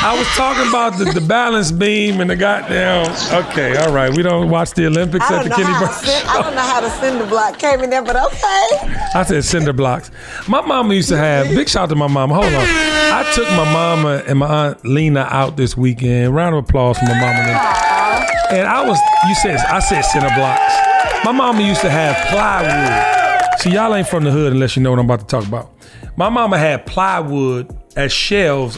[0.06, 3.10] I was talking about the, the balance beam and the goddamn.
[3.50, 4.16] Okay, all right.
[4.16, 6.92] We don't watch the Olympics at the Kenny Burke the I don't know how the
[6.92, 8.68] cinder block came in there, but okay.
[9.16, 10.12] I said cinder blocks.
[10.48, 12.36] My mama used to have big shout out to my mama.
[12.36, 12.54] Hold on.
[12.54, 16.36] I took my mama and my aunt Lena out this weekend.
[16.36, 17.40] Round of applause for my mama.
[17.40, 18.26] and.
[18.52, 21.26] And I was you said I said cinder blocks.
[21.26, 23.60] My mama used to have plywood.
[23.60, 25.74] See, y'all ain't from the hood unless you know what I'm about to talk about.
[26.16, 28.78] My mama had plywood as shelves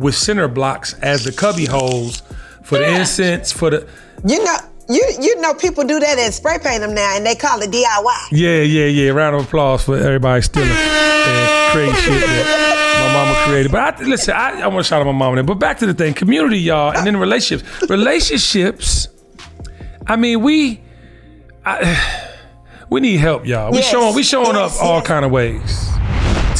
[0.00, 2.22] with center blocks as the cubby holes
[2.62, 3.88] for the incense, for the
[4.24, 4.56] You know,
[4.88, 7.70] you you know people do that and spray paint them now, and they call it
[7.70, 8.28] DIY.
[8.32, 9.10] Yeah, yeah, yeah.
[9.10, 13.70] Round of applause for everybody stealing and crazy shit that my mama created.
[13.72, 15.36] But I, listen, I, I want to shout out my mama.
[15.36, 15.44] There.
[15.44, 17.88] But back to the thing, community, y'all, and then relationships.
[17.88, 19.08] Relationships.
[20.06, 20.80] I mean, we,
[21.64, 22.28] I,
[22.90, 23.70] we need help, y'all.
[23.70, 25.88] We Yes, showing, we showing yes, up all kind of ways.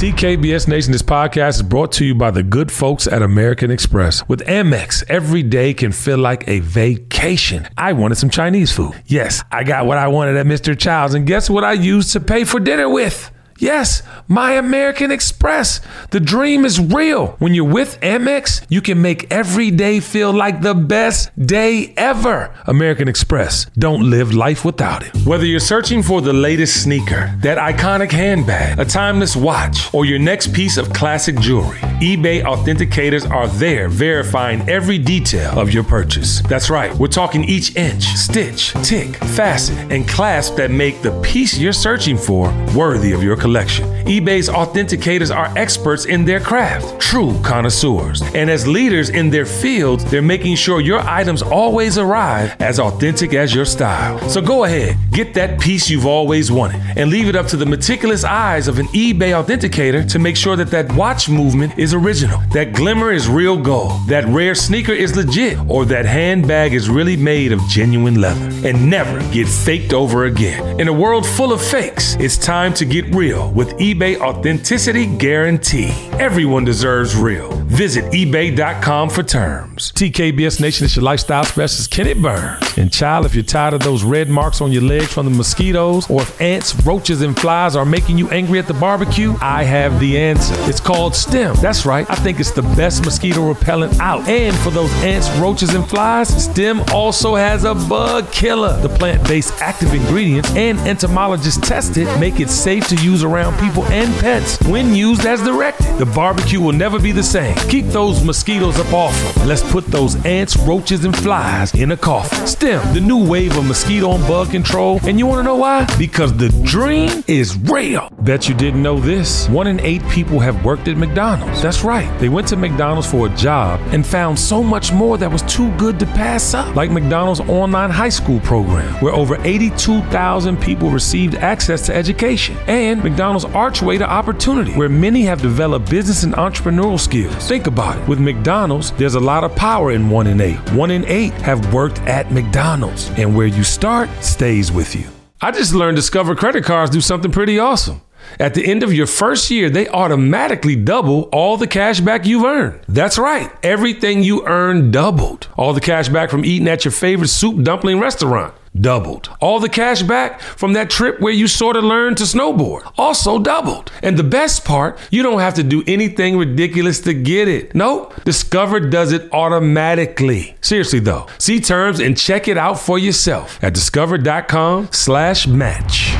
[0.00, 4.26] TKBS Nation, this podcast is brought to you by the good folks at American Express.
[4.28, 7.68] With Amex, every day can feel like a vacation.
[7.76, 8.94] I wanted some Chinese food.
[9.04, 10.74] Yes, I got what I wanted at Mr.
[10.74, 13.30] Chow's, and guess what I used to pay for dinner with?
[13.60, 15.82] Yes, my American Express.
[16.12, 17.36] The dream is real.
[17.40, 22.54] When you're with Amex, you can make every day feel like the best day ever.
[22.66, 23.66] American Express.
[23.76, 25.14] Don't live life without it.
[25.26, 30.18] Whether you're searching for the latest sneaker, that iconic handbag, a timeless watch, or your
[30.18, 36.40] next piece of classic jewelry, eBay authenticators are there verifying every detail of your purchase.
[36.42, 41.58] That's right, we're talking each inch, stitch, tick, facet, and clasp that make the piece
[41.58, 43.49] you're searching for worthy of your collection.
[43.50, 48.22] eBay's authenticators are experts in their craft, true connoisseurs.
[48.34, 53.34] And as leaders in their fields, they're making sure your items always arrive as authentic
[53.34, 54.18] as your style.
[54.28, 57.66] So go ahead, get that piece you've always wanted, and leave it up to the
[57.66, 62.40] meticulous eyes of an eBay authenticator to make sure that that watch movement is original,
[62.52, 67.16] that glimmer is real gold, that rare sneaker is legit, or that handbag is really
[67.16, 70.80] made of genuine leather, and never get faked over again.
[70.80, 75.90] In a world full of fakes, it's time to get real with eBay Authenticity Guarantee.
[76.18, 77.50] Everyone deserves real.
[77.70, 79.92] Visit eBay.com for terms.
[79.92, 82.76] TKBS Nation is your lifestyle specialist, Kenny Burns.
[82.76, 86.10] And child, if you're tired of those red marks on your legs from the mosquitoes,
[86.10, 90.00] or if ants, roaches, and flies are making you angry at the barbecue, I have
[90.00, 90.54] the answer.
[90.68, 91.56] It's called STEM.
[91.62, 92.10] That's right.
[92.10, 94.28] I think it's the best mosquito repellent out.
[94.28, 98.80] And for those ants, roaches, and flies, STEM also has a bug killer.
[98.80, 104.12] The plant-based active ingredients and entomologists tested make it safe to use around people and
[104.20, 105.98] pets when used as directed.
[105.98, 107.54] The barbecue will never be the same.
[107.68, 109.48] Keep those mosquitoes up off them.
[109.48, 112.46] Let's put those ants, roaches, and flies in a coffin.
[112.46, 115.00] STEM, the new wave of mosquito and bug control.
[115.04, 115.86] And you want to know why?
[115.98, 118.08] Because the dream is real.
[118.20, 119.48] Bet you didn't know this.
[119.48, 121.62] One in eight people have worked at McDonald's.
[121.62, 122.08] That's right.
[122.20, 125.74] They went to McDonald's for a job and found so much more that was too
[125.76, 126.74] good to pass up.
[126.76, 132.56] Like McDonald's online high school program, where over 82,000 people received access to education.
[132.66, 137.34] And McDonald's Archway to Opportunity, where many have developed business and entrepreneurial skills.
[137.48, 138.08] Think about it.
[138.08, 140.60] With McDonald's, there's a lot of power in one in eight.
[140.70, 143.10] One in eight have worked at McDonald's.
[143.18, 145.08] And where you start stays with you.
[145.40, 148.00] I just learned Discover credit cards do something pretty awesome.
[148.38, 152.44] At the end of your first year, they automatically double all the cash back you've
[152.44, 152.80] earned.
[152.86, 155.48] That's right, everything you earn doubled.
[155.56, 159.30] All the cash back from eating at your favorite soup dumpling restaurant doubled.
[159.40, 163.38] All the cash back from that trip where you sort of learned to snowboard also
[163.38, 163.90] doubled.
[164.02, 167.74] And the best part, you don't have to do anything ridiculous to get it.
[167.74, 170.56] Nope, Discover does it automatically.
[170.60, 176.16] Seriously though, see terms and check it out for yourself at discover.com/match.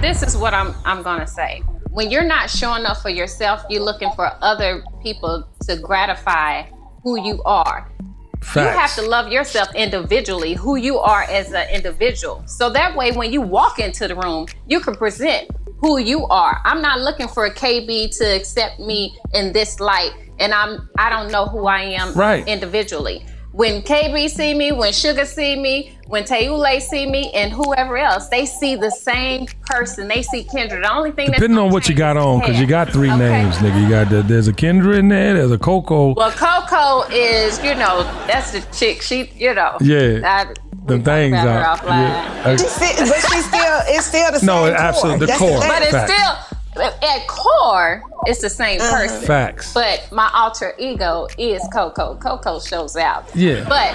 [0.00, 1.62] This is what I'm I'm gonna say.
[1.90, 6.64] When you're not showing up for yourself, you're looking for other people to gratify
[7.02, 7.90] who you are.
[8.54, 12.42] You have to love yourself individually, who you are as an individual.
[12.46, 16.60] So that way, when you walk into the room, you can present who you are.
[16.64, 21.10] I'm not looking for a KB to accept me in this light, and I'm I
[21.10, 22.46] don't know who I am Right.
[22.46, 23.26] individually.
[23.54, 28.26] When KB see me, when Sugar see me, when Tayule see me, and whoever else,
[28.28, 30.08] they see the same person.
[30.08, 30.82] They see Kendra.
[30.82, 33.10] The only thing that's Depending on gonna what you got on, because you got three
[33.12, 33.18] Okay?
[33.18, 33.80] names, nigga.
[33.80, 36.14] You got the, there's a Kendra in there, there's a Coco.
[36.14, 39.02] Well, Coco is, you know, that's the chick.
[39.02, 40.20] She, you know, Yeah.
[40.24, 41.86] I, we Them talk things about out.
[41.86, 42.56] Yeah.
[42.56, 44.46] She still, but she still, it's still the same thing.
[44.46, 44.74] No, same.
[44.74, 45.60] absolutely, the That's core.
[45.60, 45.68] thing.
[45.68, 46.12] But it's Facts.
[46.12, 48.90] still, at core, it's the same Uh-huh.
[49.02, 49.22] person.
[49.26, 49.72] Facts.
[49.74, 52.16] But my alter ego is Coco.
[52.16, 53.24] Coco shows out.
[53.34, 53.64] Yeah.
[53.68, 53.94] But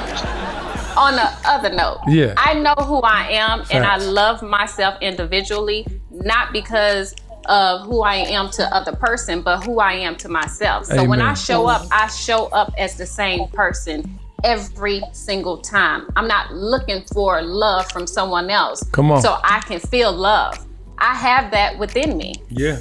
[0.97, 2.33] on the other note, Yeah.
[2.37, 7.15] I know who I am and I love myself individually, not because
[7.45, 10.85] of who I am to other person, but who I am to myself.
[10.85, 16.07] So when I show up, I show up as the same person every single time.
[16.15, 18.83] I'm not looking for love from someone else.
[18.91, 19.21] Come on.
[19.21, 20.57] So I can feel love.
[20.99, 22.35] I have that within me.
[22.49, 22.77] Yeah.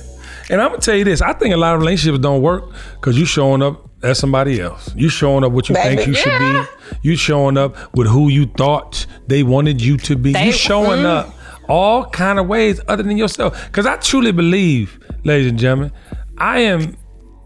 [0.50, 3.18] And I'm gonna tell you this: I think a lot of relationships don't work because
[3.18, 4.92] you showing up as somebody else.
[4.94, 5.96] You showing up what you Baby.
[5.96, 6.62] think you should be.
[7.02, 10.32] You showing up with who you thought they wanted you to be.
[10.32, 11.06] They- you showing Mm.
[11.06, 11.34] up
[11.68, 13.66] all kind of ways other than yourself.
[13.66, 15.92] Because I truly believe, ladies and gentlemen,
[16.38, 16.96] I am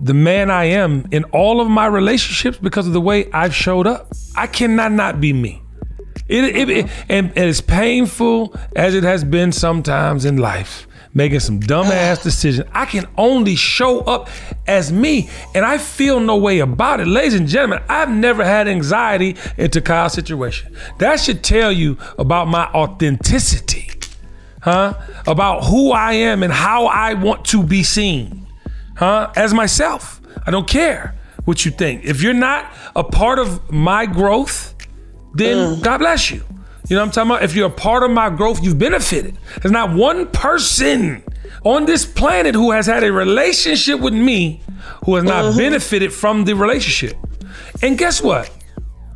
[0.01, 3.87] the man I am in all of my relationships because of the way I've showed
[3.87, 4.09] up.
[4.37, 5.62] I cannot not be me.
[6.33, 11.41] It, it, it- and, and as painful as it has been sometimes in life, making
[11.41, 14.29] some dumbass decisions, I can only show up
[14.67, 17.07] as me, and I feel no way about it.
[17.07, 20.75] Ladies and gentlemen, I've never had anxiety into Kyle's situation.
[20.99, 23.91] That should tell you about my authenticity,
[24.63, 24.95] huh?
[25.27, 28.47] About who I am and how I want to be seen,
[28.97, 29.31] huh?
[29.37, 30.21] As myself.
[30.47, 31.15] I don't care
[31.45, 32.05] what you think.
[32.05, 34.75] If you're not a part of my growth,
[35.35, 35.83] then mm.
[35.83, 36.43] God bless you.
[36.89, 37.45] You know what I'm talking about?
[37.45, 39.37] If you're a part of my growth, you've benefited.
[39.61, 41.23] There's not one person
[41.65, 44.61] on this planet who has had a relationship with me
[45.05, 45.59] who has not mm-hmm.
[45.59, 47.17] benefited from the relationship.
[47.83, 48.51] And guess what?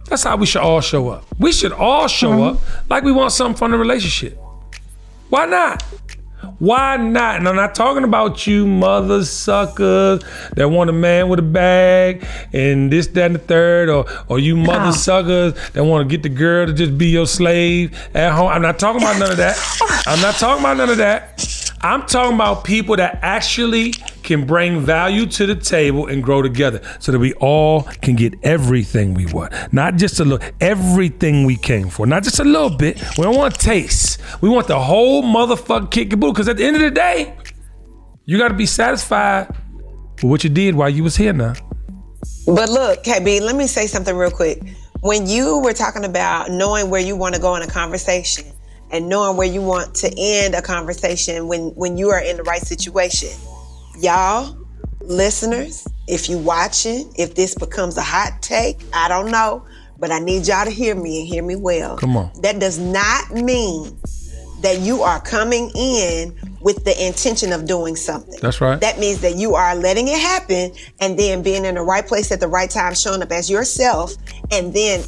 [0.08, 1.24] That's how we should all show up.
[1.38, 2.56] We should all show mm-hmm.
[2.56, 4.38] up like we want something from the relationship.
[5.28, 5.84] Why not?
[6.58, 7.36] Why not?
[7.36, 10.22] And I'm not talking about you mother suckers
[10.54, 14.38] that want a man with a bag and this, that, and the third, or or
[14.38, 18.32] you mother suckers that want to get the girl to just be your slave at
[18.32, 18.48] home.
[18.48, 19.56] I'm not talking about none of that.
[20.06, 21.72] I'm not talking about none of that.
[21.80, 23.94] I'm talking about people that actually
[24.26, 28.34] can bring value to the table and grow together so that we all can get
[28.42, 29.54] everything we want.
[29.72, 32.06] Not just a little, everything we came for.
[32.06, 33.00] Not just a little bit.
[33.16, 34.20] We don't want taste.
[34.42, 36.34] We want the whole motherfucking boot.
[36.34, 37.34] Because at the end of the day,
[38.24, 39.48] you got to be satisfied
[40.16, 41.54] with what you did while you was here now.
[42.46, 44.60] But look, KB, let me say something real quick.
[45.00, 48.44] When you were talking about knowing where you want to go in a conversation
[48.90, 52.42] and knowing where you want to end a conversation when when you are in the
[52.42, 53.30] right situation,
[53.98, 54.56] y'all,
[55.00, 59.64] listeners, if you watching, if this becomes a hot take, I don't know,
[59.98, 61.96] but I need y'all to hear me and hear me well.
[61.96, 62.30] Come on.
[62.42, 63.98] That does not mean
[64.62, 68.38] that you are coming in with the intention of doing something.
[68.40, 68.80] That's right.
[68.80, 72.32] That means that you are letting it happen and then being in the right place
[72.32, 74.14] at the right time, showing up as yourself,
[74.50, 75.04] and then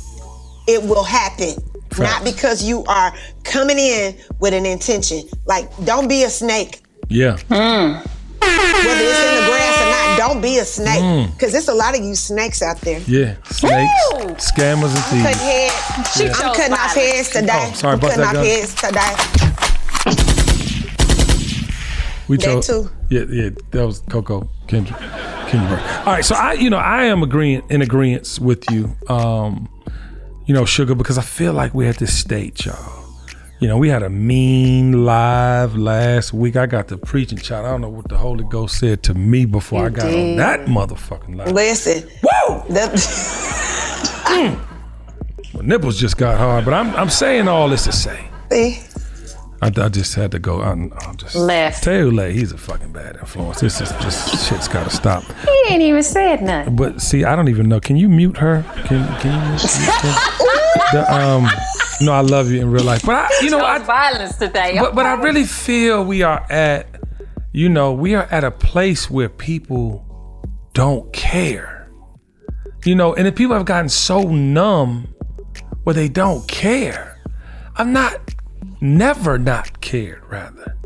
[0.66, 1.54] it will happen.
[1.98, 5.22] Not because you are coming in with an intention.
[5.46, 7.38] Like, don't be a snake, Yeah.
[7.48, 8.06] Hmm.
[8.40, 10.18] Whether it's in the grass or not.
[10.18, 13.00] Don't be a snake, because there's a lot of you snakes out there.
[13.06, 14.20] Yeah, snakes, Woo!
[14.36, 15.38] scammers, and Cutting thieves.
[15.40, 16.12] heads.
[16.16, 17.14] She I'm chose cutting off violence.
[17.14, 17.68] heads today.
[17.70, 18.44] Oh, sorry, I'm bust cutting that off gun.
[18.44, 19.14] heads today.
[22.28, 22.90] We That chose- too.
[23.10, 24.98] Yeah, yeah, that was Coco Kendrick.
[25.48, 25.80] Kendrick.
[26.06, 29.66] All right, so I, you know, I am agreeing in agreement with you, um,
[30.44, 33.04] you know, Sugar, because I feel like we're at this state, y'all.
[33.60, 36.54] You know, we had a mean live last week.
[36.54, 37.66] I got to preaching, child.
[37.66, 40.66] I don't know what the Holy Ghost said to me before I got on that
[40.66, 41.50] motherfucking live.
[41.50, 42.64] Listen, Whoa!
[42.68, 42.94] that,
[45.54, 48.28] My nipples just got hard, but I'm I'm saying all this to say.
[48.52, 48.80] see,
[49.60, 50.62] I, I just had to go.
[50.62, 51.82] I'm, I'm just Left.
[51.82, 53.58] Taylor, he's a fucking bad influence.
[53.58, 55.24] This is just shit's got to stop.
[55.24, 56.76] He ain't even said nothing.
[56.76, 57.80] But see, I don't even know.
[57.80, 58.62] Can you mute her?
[58.84, 59.62] Can can you mute?
[59.62, 61.48] Can, the, um,
[62.00, 64.76] no, I love you in real life, but I, you know, I, violence today.
[64.78, 66.86] but but I really feel we are at,
[67.52, 70.04] you know, we are at a place where people
[70.74, 71.90] don't care.
[72.84, 75.14] You know, and the people have gotten so numb
[75.82, 77.20] where they don't care.
[77.76, 78.16] I'm not
[78.80, 80.76] never not cared rather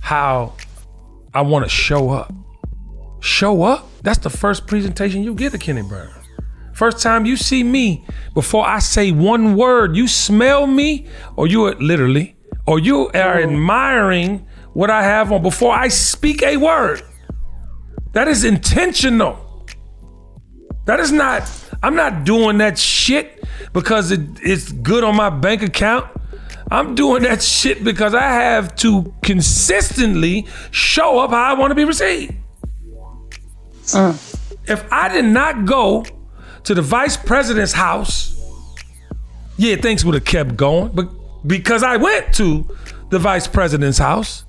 [0.00, 0.54] how
[1.32, 2.32] I want to show up.
[3.20, 3.86] Show up.
[4.02, 6.19] That's the first presentation you get to Kenny Burns.
[6.80, 11.66] First time you see me, before I say one word, you smell me, or you
[11.66, 17.02] are literally, or you are admiring what I have on before I speak a word.
[18.12, 19.66] That is intentional.
[20.86, 21.42] That is not,
[21.82, 26.06] I'm not doing that shit because it, it's good on my bank account.
[26.70, 31.74] I'm doing that shit because I have to consistently show up how I want to
[31.74, 32.36] be received.
[33.92, 34.16] Uh.
[34.66, 36.06] If I did not go
[36.64, 38.36] to the vice president's house,
[39.56, 40.92] yeah, things would have kept going.
[40.92, 41.08] But
[41.46, 42.66] because I went to
[43.10, 44.44] the vice president's house,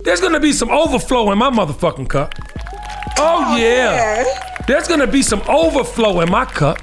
[0.00, 2.34] there's gonna be some overflow in my motherfucking cup.
[3.18, 4.24] Oh, oh yeah.
[4.66, 6.78] There's gonna be some overflow in my cup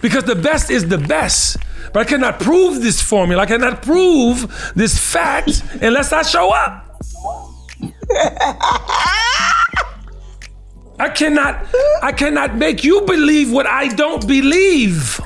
[0.00, 1.58] because the best is the best.
[1.92, 3.42] But I cannot prove this formula.
[3.42, 6.86] I cannot prove this fact unless I show up.
[11.00, 11.66] I cannot
[12.02, 15.18] I cannot make you believe what I don't believe.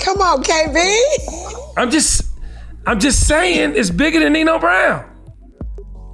[0.00, 1.74] come on, KB.
[1.76, 2.22] I'm just
[2.86, 5.08] I'm just saying it's bigger than Nino Brown.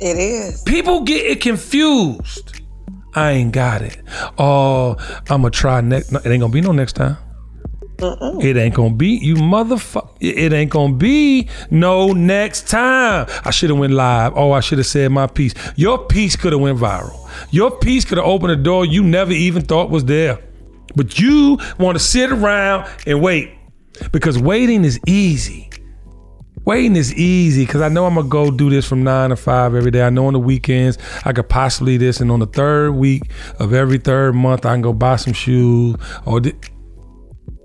[0.00, 0.62] It is.
[0.62, 2.60] People get it confused.
[3.14, 3.98] I ain't got it.
[4.38, 4.96] Oh,
[5.30, 6.12] I'ma try next.
[6.12, 7.16] No, it ain't gonna be no next time.
[8.42, 10.08] It ain't gonna be you motherfucker.
[10.20, 13.26] It ain't gonna be no next time.
[13.44, 14.32] I should have went live.
[14.36, 15.54] Oh, I should have said my piece.
[15.76, 17.18] Your piece could have went viral.
[17.50, 20.38] Your piece could have opened a door you never even thought was there.
[20.96, 23.50] But you want to sit around and wait
[24.10, 25.68] because waiting is easy.
[26.64, 29.74] Waiting is easy because I know I'm gonna go do this from nine to five
[29.74, 30.02] every day.
[30.02, 33.24] I know on the weekends I could possibly this, and on the third week
[33.58, 35.96] of every third month I can go buy some shoes.
[36.24, 36.54] Or di-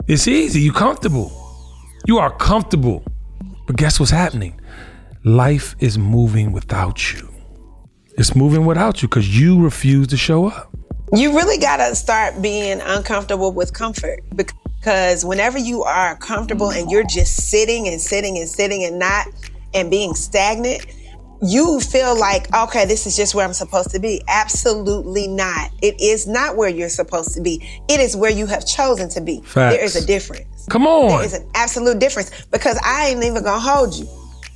[0.08, 0.62] it's easy.
[0.62, 1.32] You comfortable.
[2.06, 3.04] You are comfortable.
[3.65, 4.60] But guess what's happening?
[5.26, 7.28] Life is moving without you.
[8.17, 10.74] It's moving without you because you refuse to show up.
[11.13, 17.06] You really gotta start being uncomfortable with comfort because whenever you are comfortable and you're
[17.06, 19.28] just sitting and sitting and sitting and not
[19.74, 20.86] and being stagnant,
[21.41, 24.23] you feel like, okay, this is just where I'm supposed to be.
[24.28, 25.71] Absolutely not.
[25.82, 27.62] It is not where you're supposed to be.
[27.88, 29.41] It is where you have chosen to be.
[29.41, 29.76] Facts.
[29.76, 30.65] There is a difference.
[30.69, 31.10] Come on.
[31.10, 34.08] There is an absolute difference because I ain't even gonna hold you.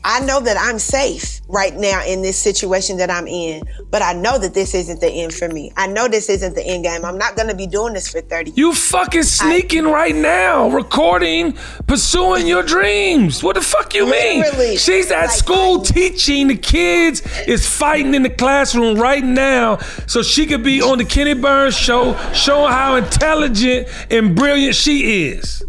[0.04, 3.62] I know that I'm safe right now in this situation that I'm in,
[3.92, 5.72] but I know that this isn't the end for me.
[5.78, 7.06] I know this isn't the end game.
[7.06, 8.58] I'm not gonna be doing this for 30 years.
[8.58, 11.54] You fucking sneaking right now, recording,
[11.86, 13.44] pursuing your dreams.
[13.44, 14.44] What the fuck you mean?
[14.78, 19.78] She's at Like, school I- teaching the kids, is fighting in the classroom right now,
[20.08, 25.28] so she could be on the Kenny Burns show, showing how intelligent and brilliant she
[25.28, 25.62] is.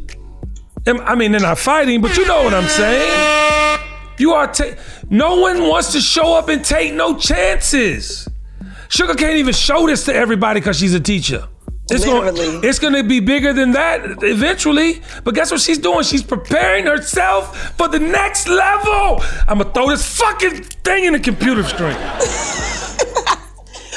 [0.87, 3.52] I mean, they're not fighting, but you know what I'm saying.
[4.19, 4.53] You are.
[4.53, 4.75] Ta-
[5.11, 8.29] no one wants to show up and take no chances.
[8.89, 11.49] Sugar can't even show this to everybody because she's a teacher.
[11.91, 15.03] It's gonna, it's gonna be bigger than that eventually.
[15.25, 16.05] But guess what she's doing?
[16.05, 19.23] She's preparing herself for the next level.
[19.49, 21.97] I'm gonna throw this fucking thing in the computer screen.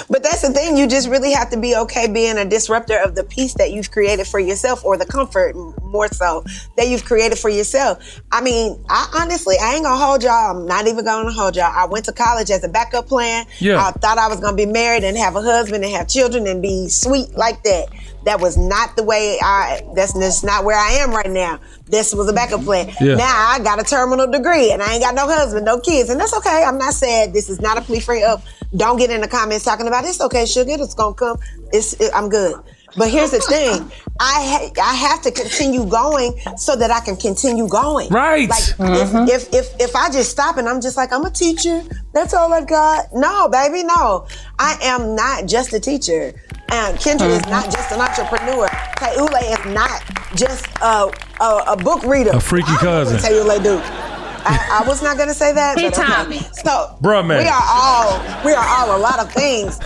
[0.10, 3.16] But that's the thing, you just really have to be okay being a disruptor of
[3.16, 6.44] the peace that you've created for yourself or the comfort more so
[6.78, 8.22] that you've created for yourself.
[8.32, 10.52] I mean, I honestly, I ain't gonna hold y'all.
[10.52, 11.72] I'm not even gonna hold y'all.
[11.74, 13.46] I went to college as a backup plan.
[13.60, 13.84] Yeah.
[13.84, 16.62] I thought I was gonna be married and have a husband and have children and
[16.62, 17.88] be sweet like that.
[18.26, 21.60] That was not the way I, that's just not where I am right now.
[21.86, 22.92] This was a backup plan.
[23.00, 23.16] Yeah.
[23.16, 26.10] Now I got a terminal degree and I ain't got no husband, no kids.
[26.10, 26.64] And that's okay.
[26.66, 27.34] I'm not sad.
[27.34, 28.42] This is not a plea for up
[28.76, 31.38] don't get in the comments talking about it's okay, sugar, it's gonna come.
[31.72, 32.56] It's it, I'm good.
[32.98, 37.18] But here's the thing, I ha- I have to continue going so that I can
[37.18, 38.10] continue going.
[38.10, 38.48] Right.
[38.48, 39.28] Like if, mm-hmm.
[39.28, 42.54] if if if I just stop and I'm just like I'm a teacher, that's all
[42.54, 43.14] I got.
[43.14, 44.28] No, baby, no.
[44.60, 46.34] I am not just a teacher.
[46.70, 48.68] And Kendra is not just an entrepreneur.
[48.98, 50.02] Tayule is not
[50.36, 52.32] just a, a, a book reader.
[52.32, 53.32] A freaky I don't know what cousin.
[53.32, 54.25] Tayule do.
[54.46, 55.78] I, I was not gonna say that.
[55.78, 56.08] He but okay.
[56.08, 56.40] taught me.
[56.54, 57.44] So Bruh, man.
[57.44, 59.80] we are all we are all a lot of things.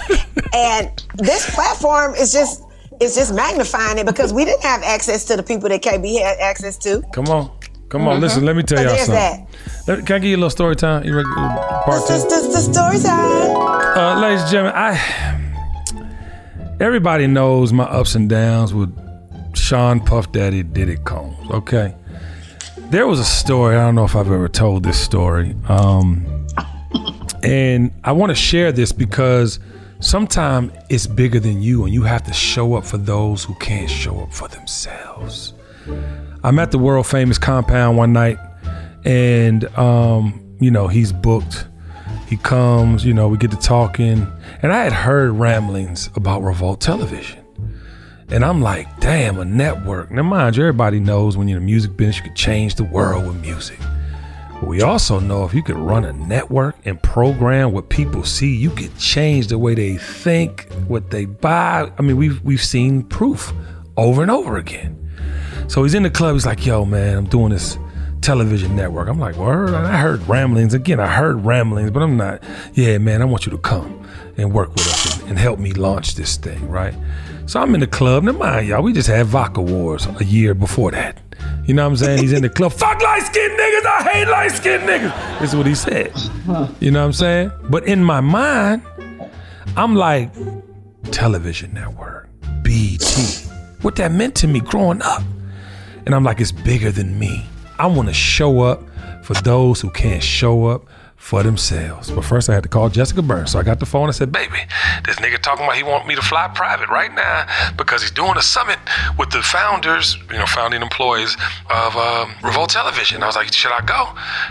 [0.53, 2.63] and this platform is just
[3.01, 6.37] it's just magnifying it because we didn't have access to the people that KB had
[6.39, 7.01] access to.
[7.13, 7.49] Come on.
[7.89, 9.47] Come on, listen, let me tell So y'all there's something.
[9.87, 11.03] Let- can I give you a little story time?
[11.05, 11.27] You ready?
[11.29, 12.29] Part This two.
[12.35, 13.97] is the story time.
[13.97, 16.05] Uh, ladies and gentlemen, I
[16.79, 18.95] everybody knows my ups and downs with
[19.55, 21.49] Sean Puff Daddy Diddy Combs.
[21.49, 21.95] Okay,
[22.89, 23.75] there was a story.
[23.75, 26.47] I don't know if I've ever told this story, um,
[27.43, 29.59] and I want to share this because
[29.99, 33.89] sometimes it's bigger than you, and you have to show up for those who can't
[33.89, 35.53] show up for themselves.
[36.43, 38.37] I'm at the world famous compound one night,
[39.05, 41.67] and um, you know he's booked.
[42.27, 44.27] He comes, you know, we get to talking,
[44.61, 47.38] and I had heard ramblings about Revolt Television,
[48.31, 50.11] and I'm like, damn, a network.
[50.11, 52.83] Now, mind you, everybody knows when you're in the music business, you could change the
[52.83, 53.79] world with music.
[54.59, 58.55] But we also know if you could run a network and program what people see,
[58.55, 61.91] you could change the way they think, what they buy.
[61.97, 63.53] I mean, we've we've seen proof
[63.97, 64.97] over and over again.
[65.67, 66.33] So he's in the club.
[66.33, 67.77] He's like, "Yo, man, I'm doing this
[68.21, 70.99] television network." I'm like, "Word?" I heard ramblings again.
[70.99, 72.43] I heard ramblings, but I'm not.
[72.73, 74.05] Yeah, man, I want you to come
[74.37, 76.93] and work with us and, and help me launch this thing, right?
[77.49, 78.25] So I'm in the club.
[78.25, 81.19] Now, mind y'all, we just had Vodka Wars a year before that.
[81.65, 82.19] You know what I'm saying?
[82.19, 82.73] He's in the club.
[82.73, 83.85] Fuck light skinned niggas.
[83.87, 85.39] I hate light skinned niggas.
[85.39, 86.13] This is what he said.
[86.79, 87.51] You know what I'm saying?
[87.71, 88.83] But in my mind,
[89.75, 90.31] I'm like,
[91.05, 92.29] television network,
[92.61, 93.49] BT.
[93.81, 95.23] What that meant to me growing up.
[96.05, 97.47] And I'm like, it's bigger than me.
[97.79, 98.83] I want to show up
[99.23, 100.85] for those who can't show up
[101.19, 102.09] for themselves.
[102.09, 103.51] But first, I had to call Jessica Burns.
[103.51, 104.57] So I got the phone and said, baby,
[105.05, 107.45] this nigga talking about he want me to fly private right now
[107.77, 108.79] because he's doing a summit
[109.17, 111.35] with the founders, you know, founding employees
[111.69, 113.21] of um, Revolt Television.
[113.21, 114.09] I was like, should I go?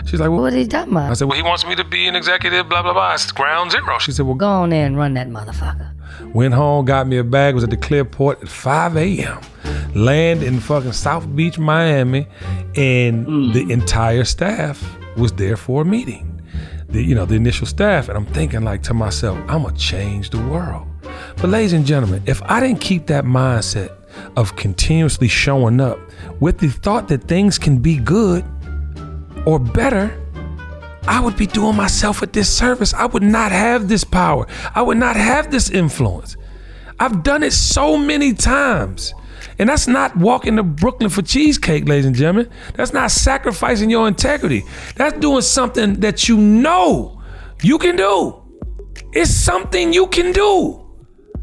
[0.09, 1.15] She's like, well, What he done, I man?
[1.15, 3.13] said, well, he wants me to be an executive, blah, blah, blah.
[3.15, 3.97] It's ground zero.
[3.99, 5.91] She said, well, Go on there and run that motherfucker.
[6.33, 9.41] Went home, got me a bag, was at the Clearport at 5 a.m.
[9.95, 12.27] Land in fucking South Beach, Miami,
[12.75, 14.81] and the entire staff
[15.17, 16.28] was there for a meeting.
[16.89, 20.31] The, you know, the initial staff, and I'm thinking like to myself, I'm gonna change
[20.31, 20.87] the world.
[21.37, 23.95] But ladies and gentlemen, if I didn't keep that mindset
[24.35, 25.99] of continuously showing up
[26.39, 28.43] with the thought that things can be good
[29.45, 30.19] or better,
[31.07, 32.93] I would be doing myself a disservice.
[32.93, 34.47] I would not have this power.
[34.75, 36.37] I would not have this influence.
[36.99, 39.13] I've done it so many times.
[39.59, 42.49] And that's not walking to Brooklyn for cheesecake, ladies and gentlemen.
[42.75, 44.63] That's not sacrificing your integrity.
[44.95, 47.21] That's doing something that you know
[47.61, 48.41] you can do.
[49.11, 50.85] It's something you can do.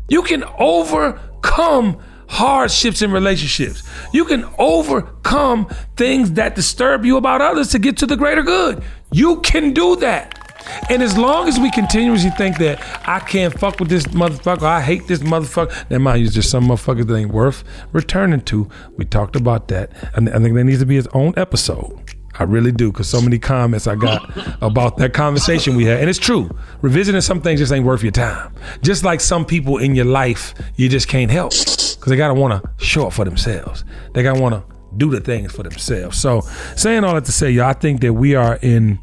[0.08, 1.98] You can overcome
[2.28, 3.82] hardships in relationships.
[4.12, 8.82] You can overcome things that disturb you about others to get to the greater good.
[9.12, 10.45] You can do that.
[10.90, 14.80] And as long as we continuously think that I can't fuck with this motherfucker, I
[14.80, 18.68] hate this motherfucker, then mind you, just some motherfuckers that ain't worth returning to.
[18.96, 19.90] We talked about that.
[20.14, 22.14] And I think there needs to be its own episode.
[22.38, 26.00] I really do, because so many comments I got about that conversation we had.
[26.00, 26.50] And it's true.
[26.82, 28.52] Revisiting some things just ain't worth your time.
[28.82, 31.52] Just like some people in your life, you just can't help.
[31.52, 33.84] Because they gotta wanna show up for themselves.
[34.12, 34.64] They gotta wanna
[34.98, 36.18] do the things for themselves.
[36.18, 36.42] So
[36.76, 38.98] saying all that to say, y'all, I think that we are in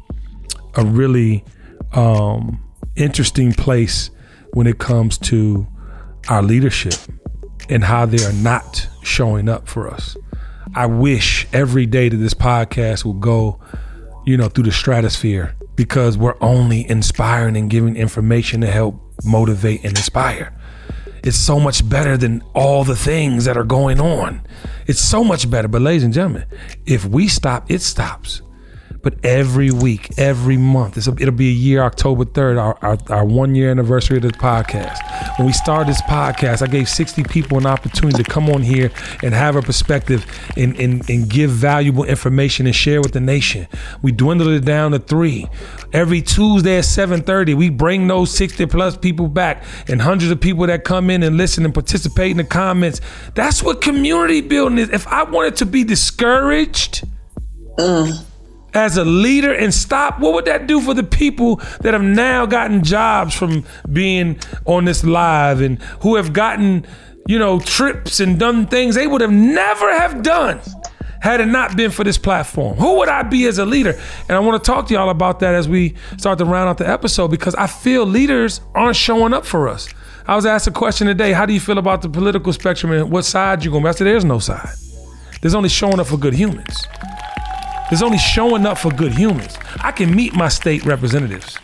[0.76, 1.44] a really
[1.92, 2.62] um,
[2.96, 4.10] interesting place
[4.52, 5.66] when it comes to
[6.28, 6.94] our leadership
[7.68, 10.16] and how they are not showing up for us.
[10.74, 13.60] I wish every day that this podcast will go,
[14.26, 19.84] you know, through the stratosphere because we're only inspiring and giving information to help motivate
[19.84, 20.52] and inspire.
[21.22, 24.42] It's so much better than all the things that are going on.
[24.86, 25.68] It's so much better.
[25.68, 26.44] But, ladies and gentlemen,
[26.84, 28.42] if we stop, it stops.
[29.04, 33.24] But every week, every month, a, it'll be a year, October 3rd, our, our, our
[33.24, 34.98] one year anniversary of this podcast.
[35.38, 38.90] When we started this podcast, I gave 60 people an opportunity to come on here
[39.22, 40.24] and have a perspective
[40.56, 43.68] and, and, and give valuable information and share with the nation.
[44.00, 45.48] We dwindled it down to three.
[45.92, 50.66] Every Tuesday at 7:30, we bring those 60 plus people back and hundreds of people
[50.66, 53.02] that come in and listen and participate in the comments.
[53.34, 54.88] That's what community building is.
[54.88, 57.04] If I wanted to be discouraged,
[57.78, 58.24] mm.
[58.74, 62.44] As a leader and stop, what would that do for the people that have now
[62.44, 66.84] gotten jobs from being on this live and who have gotten,
[67.26, 70.60] you know, trips and done things they would have never have done
[71.20, 72.76] had it not been for this platform?
[72.76, 73.98] Who would I be as a leader?
[74.28, 76.76] And I want to talk to y'all about that as we start to round out
[76.76, 79.88] the episode because I feel leaders aren't showing up for us.
[80.26, 83.10] I was asked a question today, how do you feel about the political spectrum and
[83.10, 83.86] what side you to be?
[83.86, 84.74] I said, there's no side.
[85.40, 86.86] There's only showing up for good humans.
[87.90, 89.58] There's only showing up for good humans.
[89.80, 91.58] I can meet my state representatives.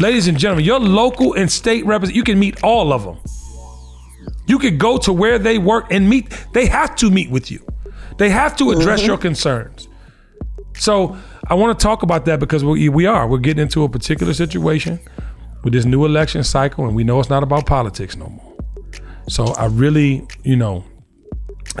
[0.00, 3.18] Ladies and gentlemen, your local and state representatives, you can meet all of them.
[4.46, 6.30] You could go to where they work and meet.
[6.52, 7.64] They have to meet with you.
[8.18, 9.08] They have to address mm-hmm.
[9.08, 9.88] your concerns.
[10.76, 11.16] So
[11.48, 13.28] I want to talk about that because we, we are.
[13.28, 14.98] We're getting into a particular situation
[15.62, 18.56] with this new election cycle, and we know it's not about politics no more.
[19.28, 20.84] So I really, you know,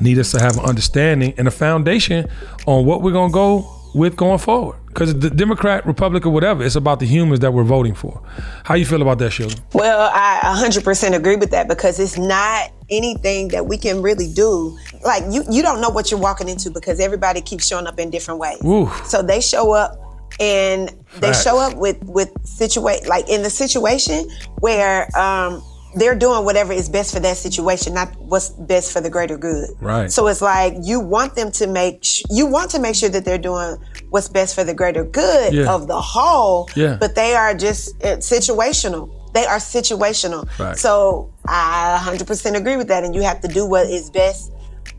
[0.00, 2.28] need us to have an understanding and a foundation
[2.66, 4.76] on what we're gonna go with going forward.
[4.88, 8.22] Because the Democrat, Republican, whatever, it's about the humans that we're voting for.
[8.64, 9.54] How you feel about that, Sugar?
[9.72, 14.76] Well, I 100% agree with that because it's not anything that we can really do.
[15.04, 18.10] Like you, you don't know what you're walking into because everybody keeps showing up in
[18.10, 18.58] different ways.
[19.06, 19.98] So they show up
[20.40, 21.44] and they Facts.
[21.44, 24.28] show up with with situate like in the situation
[24.58, 25.62] where um
[25.96, 29.70] they're doing whatever is best for that situation, not what's best for the greater good.
[29.80, 30.10] Right.
[30.12, 33.24] So it's like you want them to make sh- you want to make sure that
[33.24, 33.76] they're doing
[34.10, 35.72] what's best for the greater good Yeah.
[35.74, 36.68] of the whole.
[36.74, 36.96] Yeah.
[36.98, 39.10] But they are just uh, situational.
[39.34, 40.46] They are situational.
[40.58, 40.76] Right.
[40.78, 44.52] So I 100% agree with that, and you have to do what is best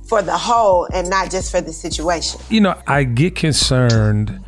[0.10, 2.40] for the whole and not just for the situation.
[2.50, 4.40] you know, I get concerned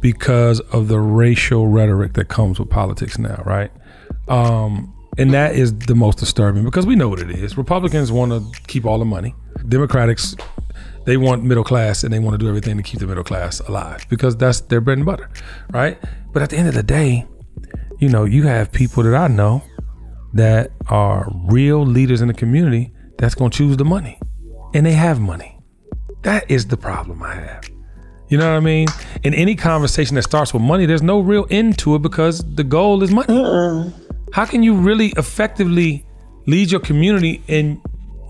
[0.00, 3.70] because of the racial rhetoric that comes with politics now, right?
[4.28, 7.58] Um, and that is the most disturbing because we know what it is.
[7.58, 9.34] Republicans want to keep all the money.
[9.68, 10.36] Democrats,
[11.04, 13.60] they want middle class and they want to do everything to keep the middle class
[13.60, 15.28] alive because that's their bread and butter,
[15.72, 15.98] right?
[16.32, 17.26] But at the end of the day,
[17.98, 19.62] you know, you have people that I know
[20.34, 24.20] that are real leaders in the community that's going to choose the money
[24.72, 25.58] and they have money.
[26.22, 27.64] That is the problem I have.
[28.28, 28.86] You know what I mean?
[29.24, 32.62] In any conversation that starts with money, there's no real end to it because the
[32.62, 33.92] goal is money.
[34.32, 36.04] How can you really effectively
[36.46, 37.80] lead your community and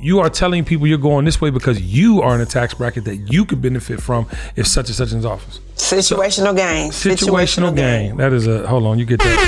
[0.01, 3.05] you are telling people you're going this way because you are in a tax bracket
[3.05, 5.61] that you could benefit from if such and such is office?
[5.74, 6.90] Situational gain.
[6.90, 8.16] Situational gain.
[8.16, 9.38] That is a hold on, you get that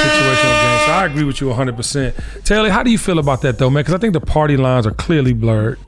[0.00, 0.86] situational gain.
[0.86, 2.44] So I agree with you 100%.
[2.44, 3.82] Taylor, how do you feel about that though, man?
[3.82, 5.78] Because I think the party lines are clearly blurred.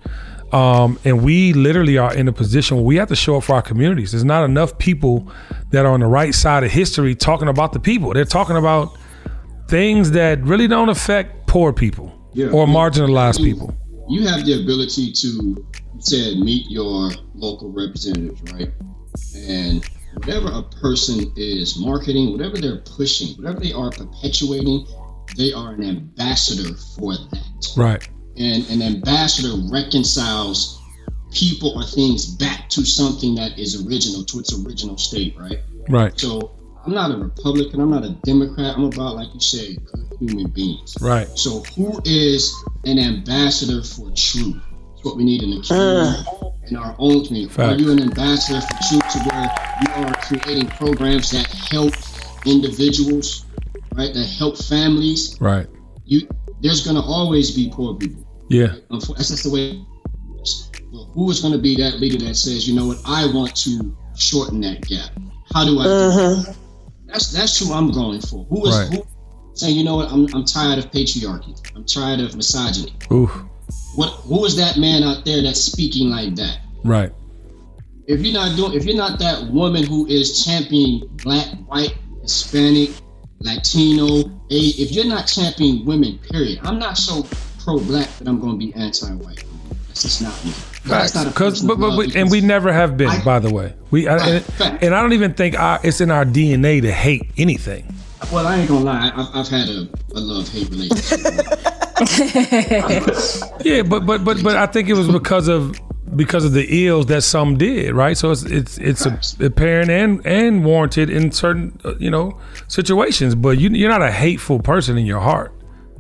[0.52, 3.54] Um, and we literally are in a position where we have to show up for
[3.54, 4.12] our communities.
[4.12, 5.32] There's not enough people
[5.70, 8.12] that are on the right side of history talking about the people.
[8.12, 8.98] They're talking about
[9.73, 12.49] things that really don't affect poor people Yeah.
[12.49, 13.75] or marginalized people.
[14.09, 15.64] you have the ability to
[15.99, 18.70] said meet your local representatives, right?
[19.49, 19.83] And
[20.14, 24.87] whatever a person is marketing, whatever they're pushing, whatever they are perpetuating,
[25.39, 27.66] they are an ambassador for that.
[27.77, 28.07] Right.
[28.37, 30.79] And an ambassador reconciles
[31.33, 35.61] people or things back to something that is original to its original state, right?
[35.89, 36.12] Right.
[36.20, 36.51] So
[36.85, 40.51] I'm not a Republican, I'm not a Democrat, I'm about, like you said, good human
[40.51, 40.97] beings.
[41.01, 41.28] Right.
[41.39, 42.53] So who is
[42.85, 44.57] an ambassador for truth?
[44.91, 46.51] That's what we need in the community, uh.
[46.68, 47.62] in our own community.
[47.62, 51.95] Are you an ambassador for truth to where you are creating programs that help
[52.47, 53.47] individuals,
[53.95, 54.12] right?
[54.12, 55.37] That help families.
[55.41, 55.66] Right.
[56.05, 56.28] You,
[56.61, 58.26] there's gonna always be poor people.
[58.49, 58.74] Yeah.
[58.91, 59.70] Unfo- That's just the way.
[59.70, 60.70] it is.
[60.93, 63.57] Well, who is going to be that leader that says, you know what, I want
[63.64, 65.11] to shorten that gap?
[65.55, 65.85] How do I?
[65.85, 65.95] Do that?
[65.95, 66.53] Uh-huh.
[67.12, 68.44] That's that's who I'm going for.
[68.44, 68.88] Who is Right.
[68.92, 69.06] who
[69.54, 71.54] saying, you know what, I'm, I'm tired of patriarchy.
[71.76, 72.94] I'm tired of misogyny.
[73.12, 73.26] Ooh.
[73.96, 76.60] What who is that man out there that's speaking like that?
[76.84, 77.12] Right.
[78.06, 82.90] If you're not doing, if you're not that woman who is championing black, white, Hispanic,
[83.40, 86.60] Latino, a, if you're not championing women, period.
[86.62, 87.26] I'm not so
[87.60, 89.44] pro-black that I'm going to be anti-white.
[89.88, 90.52] That's just not me.
[90.85, 93.09] That's not a Because, but, but, but and we never have been.
[93.09, 94.45] I- by the way, we I, and,
[94.83, 97.95] and I don't even think our, it's in our DNA to hate anything.
[98.33, 99.12] Well, I ain't gonna lie.
[99.14, 101.59] I've, I've had a, a love-hate relationship.
[103.64, 105.78] Yeah, but but but but I think it was because of
[106.16, 108.16] because of the ills that some did, right?
[108.16, 109.37] So it's it's it's Facts.
[109.41, 113.35] apparent and and warranted in certain uh, you know situations.
[113.35, 115.51] But you you're not a hateful person in your heart.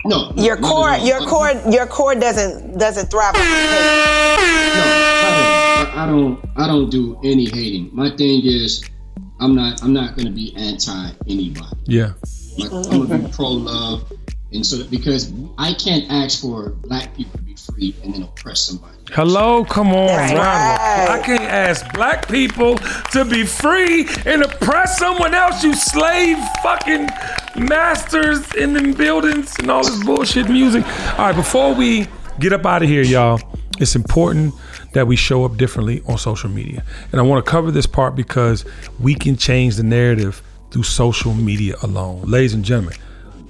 [0.04, 3.34] No, no, Your not core, your core, your core doesn't doesn't thrive.
[3.34, 4.02] on hate.
[4.74, 4.82] No,
[5.74, 6.44] I, I don't.
[6.56, 7.90] I don't do any hating.
[7.92, 8.82] My thing is,
[9.40, 9.82] I'm not.
[9.82, 11.76] I'm not gonna be anti anybody.
[11.84, 12.12] Yeah,
[12.58, 14.10] Like, I'm gonna be pro love,
[14.52, 18.60] And so, because I can't ask for black people to be free and then oppress
[18.60, 18.94] somebody.
[19.12, 21.20] Hello, come on, That's round of- right.
[21.20, 22.76] I can't ask black people
[23.12, 25.62] to be free and oppress someone else.
[25.62, 27.08] You slave fucking
[27.56, 30.84] masters in them buildings and all this bullshit music.
[31.18, 32.06] All right, before we
[32.40, 33.40] get up out of here, y'all,
[33.78, 34.54] it's important
[34.94, 36.84] that we show up differently on social media.
[37.10, 38.64] And I want to cover this part because
[39.00, 42.22] we can change the narrative through social media alone.
[42.22, 42.94] Ladies and gentlemen,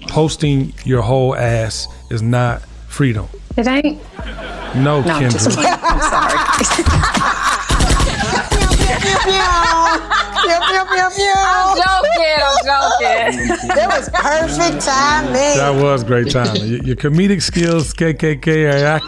[0.08, 2.62] posting your whole ass is not
[2.92, 3.26] freedom.
[3.56, 3.98] It ain't.
[4.76, 5.32] No, No, I'm Kendra.
[5.32, 5.58] just.
[5.58, 6.38] I'm sorry.
[10.84, 12.18] I'm joking.
[12.34, 13.68] I'm joking.
[13.68, 15.32] That was perfect timing.
[15.56, 16.64] That was great timing.
[16.66, 19.02] Your, your comedic skills, KKK, are like,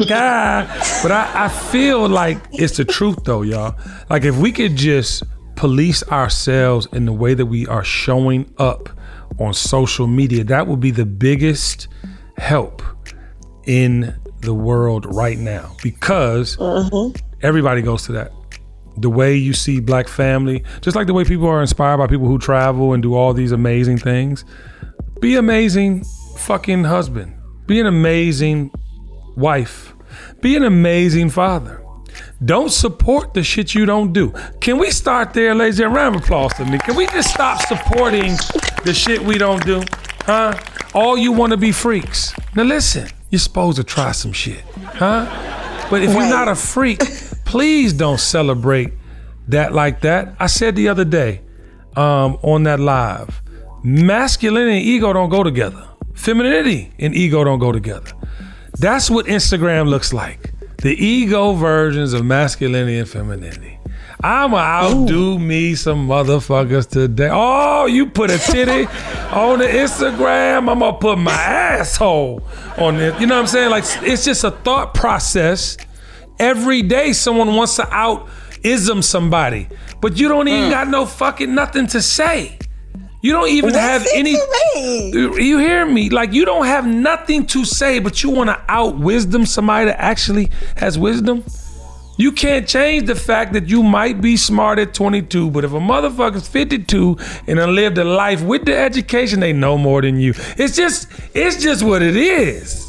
[1.02, 3.76] but I, I feel like it's the truth though, y'all.
[4.10, 5.22] Like if we could just
[5.56, 8.88] police ourselves in the way that we are showing up
[9.38, 11.88] on social media, that would be the biggest
[12.38, 12.82] help
[13.66, 17.16] in the world right now because mm-hmm.
[17.42, 18.32] everybody goes to that.
[18.98, 22.26] The way you see black family, just like the way people are inspired by people
[22.26, 24.44] who travel and do all these amazing things,
[25.20, 26.04] be amazing
[26.36, 27.34] fucking husband.
[27.66, 28.70] Be an amazing
[29.36, 29.94] wife.
[30.40, 31.84] Be an amazing father.
[32.44, 34.32] Don't support the shit you don't do.
[34.60, 36.78] Can we start there, ladies and round of applause to me?
[36.78, 38.36] Can we just stop supporting
[38.84, 39.82] the shit we don't do?
[40.26, 40.58] Huh?
[40.94, 42.34] All you want to be freaks.
[42.54, 44.60] Now listen, you're supposed to try some shit.
[44.84, 45.26] Huh?
[45.90, 47.00] But if you're not a freak,
[47.44, 48.92] please don't celebrate
[49.48, 50.36] that like that.
[50.38, 51.40] I said the other day
[51.96, 53.42] um, on that live,
[53.82, 55.84] masculinity and ego don't go together.
[56.14, 58.12] Femininity and ego don't go together.
[58.78, 60.52] That's what Instagram looks like.
[60.84, 63.78] The ego versions of masculinity and femininity.
[64.22, 67.30] I'ma outdo me some motherfuckers today.
[67.32, 68.84] Oh, you put a titty
[69.32, 70.68] on the Instagram.
[70.70, 73.18] I'm gonna put my asshole on it.
[73.18, 73.70] You know what I'm saying?
[73.70, 75.78] Like it's just a thought process.
[76.38, 78.28] Every day someone wants to out
[78.62, 79.68] ism somebody,
[80.02, 80.70] but you don't even hmm.
[80.70, 82.58] got no fucking nothing to say.
[83.24, 84.36] You don't even have any.
[84.76, 86.10] You hear me?
[86.10, 89.98] Like you don't have nothing to say, but you want to out wisdom somebody that
[89.98, 91.42] actually has wisdom.
[92.18, 95.76] You can't change the fact that you might be smart at 22, but if a
[95.76, 97.16] motherfucker's 52
[97.46, 100.34] and done lived a life with the education, they know more than you.
[100.58, 102.83] It's just, it's just what it is.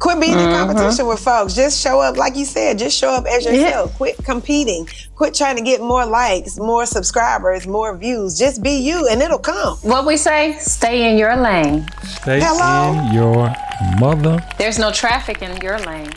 [0.00, 0.72] Quit being in mm-hmm.
[0.72, 1.54] competition with folks.
[1.54, 3.90] Just show up, like you said, just show up as yourself.
[3.90, 3.96] Yeah.
[3.98, 4.88] Quit competing.
[5.14, 8.38] Quit trying to get more likes, more subscribers, more views.
[8.38, 9.76] Just be you and it'll come.
[9.82, 10.56] What we say?
[10.58, 11.86] Stay in your lane.
[12.02, 12.98] Stay Hello?
[12.98, 13.54] in your
[14.00, 14.42] mother.
[14.56, 16.10] There's no traffic in your lane.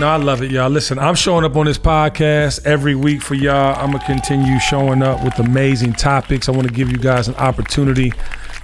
[0.00, 0.70] No, I love it, y'all.
[0.70, 3.76] Listen, I'm showing up on this podcast every week for y'all.
[3.78, 6.48] I'm gonna continue showing up with amazing topics.
[6.48, 8.12] I want to give you guys an opportunity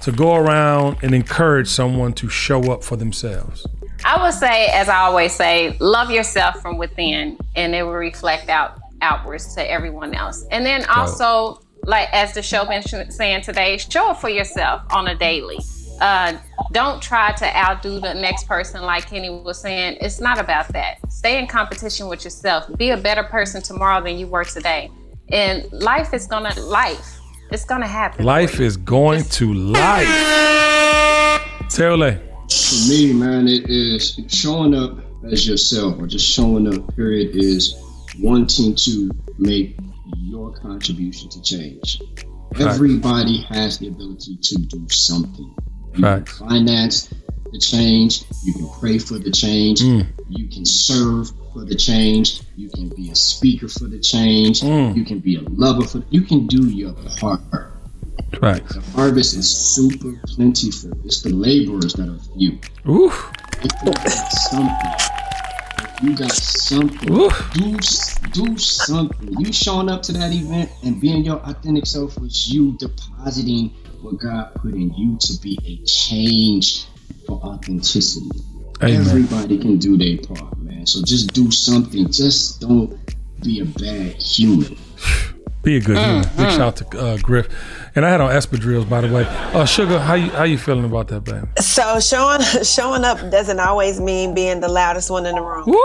[0.01, 3.65] to go around and encourage someone to show up for themselves.
[4.03, 8.49] I would say, as I always say, love yourself from within, and it will reflect
[8.49, 10.45] out outwards to everyone else.
[10.51, 15.07] And then also, like as the show been saying today, show up for yourself on
[15.07, 15.59] a daily.
[15.99, 16.37] Uh,
[16.71, 19.97] don't try to outdo the next person, like Kenny was saying.
[20.01, 20.97] It's not about that.
[21.11, 22.65] Stay in competition with yourself.
[22.77, 24.89] Be a better person tomorrow than you were today.
[25.29, 27.20] And life is gonna life.
[27.51, 28.23] It's gonna happen.
[28.23, 30.07] Life is going to life.
[31.69, 32.13] Taylor,
[32.49, 34.97] For me, man, it is showing up
[35.29, 37.75] as yourself or just showing up, period, is
[38.19, 39.77] wanting to make
[40.17, 42.01] your contribution to change.
[42.59, 45.53] Everybody has the ability to do something.
[45.87, 46.37] You can Facts.
[46.39, 47.13] finance
[47.51, 50.07] the change, you can pray for the change, Mm.
[50.29, 54.95] you can serve for the change, you can be a speaker for the change, Mm.
[54.95, 57.41] you can be a lover for you can do your part.
[58.41, 58.65] right.
[58.69, 60.91] The harvest is super plentiful.
[61.03, 62.57] It's the laborers that are few.
[62.89, 63.31] Oof.
[63.63, 64.93] If you got something,
[65.79, 67.51] if you got something, Oof.
[67.53, 67.77] do
[68.31, 69.35] do something.
[69.39, 73.71] You showing up to that event and being your authentic self was you depositing
[74.01, 76.85] what God put in you to be a change
[77.31, 78.29] for authenticity.
[78.83, 79.01] Amen.
[79.01, 80.85] Everybody can do their part, man.
[80.85, 82.11] So just do something.
[82.11, 82.97] Just don't
[83.41, 84.77] be a bad human.
[85.63, 86.23] Be a good human.
[86.23, 87.47] Big shout out to uh, Griff.
[87.95, 89.25] And I had on espadrilles, by the way.
[89.27, 91.47] Uh, Sugar, how you how you feeling about that, baby?
[91.59, 95.65] So showing showing up doesn't always mean being the loudest one in the room.
[95.67, 95.77] Woo!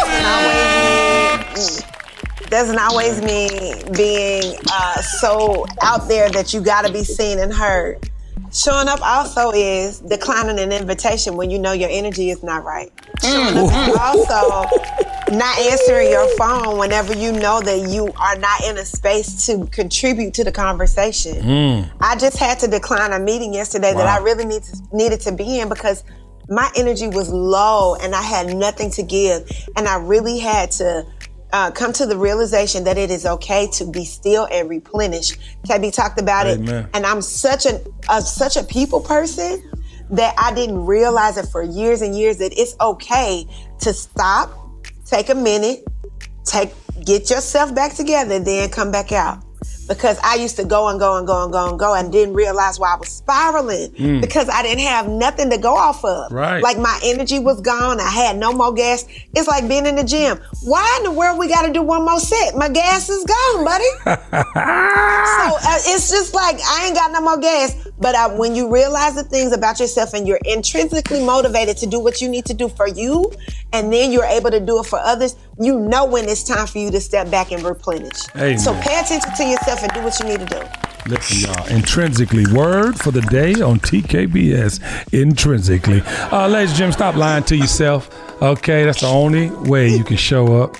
[0.00, 6.92] Doesn't always mean, doesn't always mean being uh, so out there that you got to
[6.92, 8.10] be seen and heard.
[8.54, 12.92] Showing up also is declining an invitation when you know your energy is not right.
[13.20, 14.68] Showing up is also
[15.36, 19.66] not answering your phone whenever you know that you are not in a space to
[19.66, 21.34] contribute to the conversation.
[21.42, 21.90] Mm.
[22.00, 25.32] I just had to decline a meeting yesterday that I really need to, needed to
[25.32, 26.04] be in because
[26.48, 29.50] my energy was low and I had nothing to give.
[29.76, 31.04] And I really had to
[31.54, 35.38] uh, come to the realization that it is okay to be still and replenish.
[35.64, 36.86] Tabby talked about Amen.
[36.86, 36.90] it.
[36.92, 37.80] And I'm such a,
[38.10, 39.62] a such a people person
[40.10, 43.46] that I didn't realize it for years and years that it's okay
[43.82, 44.50] to stop,
[45.06, 45.84] take a minute,
[46.44, 46.72] take
[47.04, 49.44] get yourself back together, then come back out.
[49.88, 52.34] Because I used to go and go and go and go and go and didn't
[52.34, 56.32] realize why I was spiraling because I didn't have nothing to go off of.
[56.32, 56.62] Right.
[56.62, 58.00] Like my energy was gone.
[58.00, 59.06] I had no more gas.
[59.34, 60.40] It's like being in the gym.
[60.62, 62.56] Why in the world we got to do one more set?
[62.56, 63.84] My gas is gone, buddy.
[64.04, 67.76] so uh, it's just like I ain't got no more gas.
[67.98, 72.00] But uh, when you realize the things about yourself and you're intrinsically motivated to do
[72.00, 73.32] what you need to do for you,
[73.72, 76.78] and then you're able to do it for others, you know when it's time for
[76.78, 78.18] you to step back and replenish.
[78.36, 78.58] Amen.
[78.58, 80.62] So pay attention to yourself and do what you need to do.
[81.06, 81.66] Listen, y'all.
[81.68, 85.12] Intrinsically, word for the day on TKBS.
[85.12, 86.02] Intrinsically,
[86.32, 88.10] uh, ladies and gentlemen, stop lying to yourself.
[88.42, 90.76] Okay, that's the only way you can show up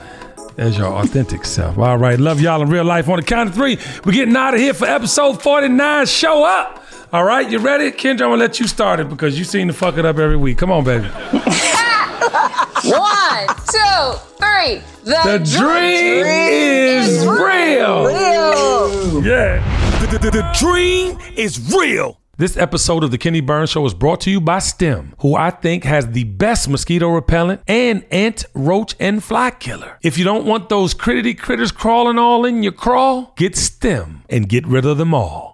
[0.57, 1.77] as your authentic self.
[1.79, 3.09] All right, love y'all in real life.
[3.09, 6.07] On the count of three, we're getting out of here for episode forty-nine.
[6.07, 6.83] Show up.
[7.13, 8.11] All right, you ready, Kendra?
[8.11, 10.59] I'm gonna let you start it because you seem to fuck it up every week.
[10.59, 11.09] Come on, baby.
[12.39, 14.83] One, two, three.
[15.05, 18.11] The, The dream is real.
[19.25, 19.63] Yeah.
[20.11, 22.21] The, the- the dream is real.
[22.37, 25.51] This episode of the Kenny Burns Show is brought to you by STEM, who I
[25.51, 29.99] think has the best mosquito repellent and ant, roach, and fly killer.
[30.03, 34.49] If you don't want those crittity critters crawling all in your crawl, get STEM and
[34.49, 35.53] get rid of them all.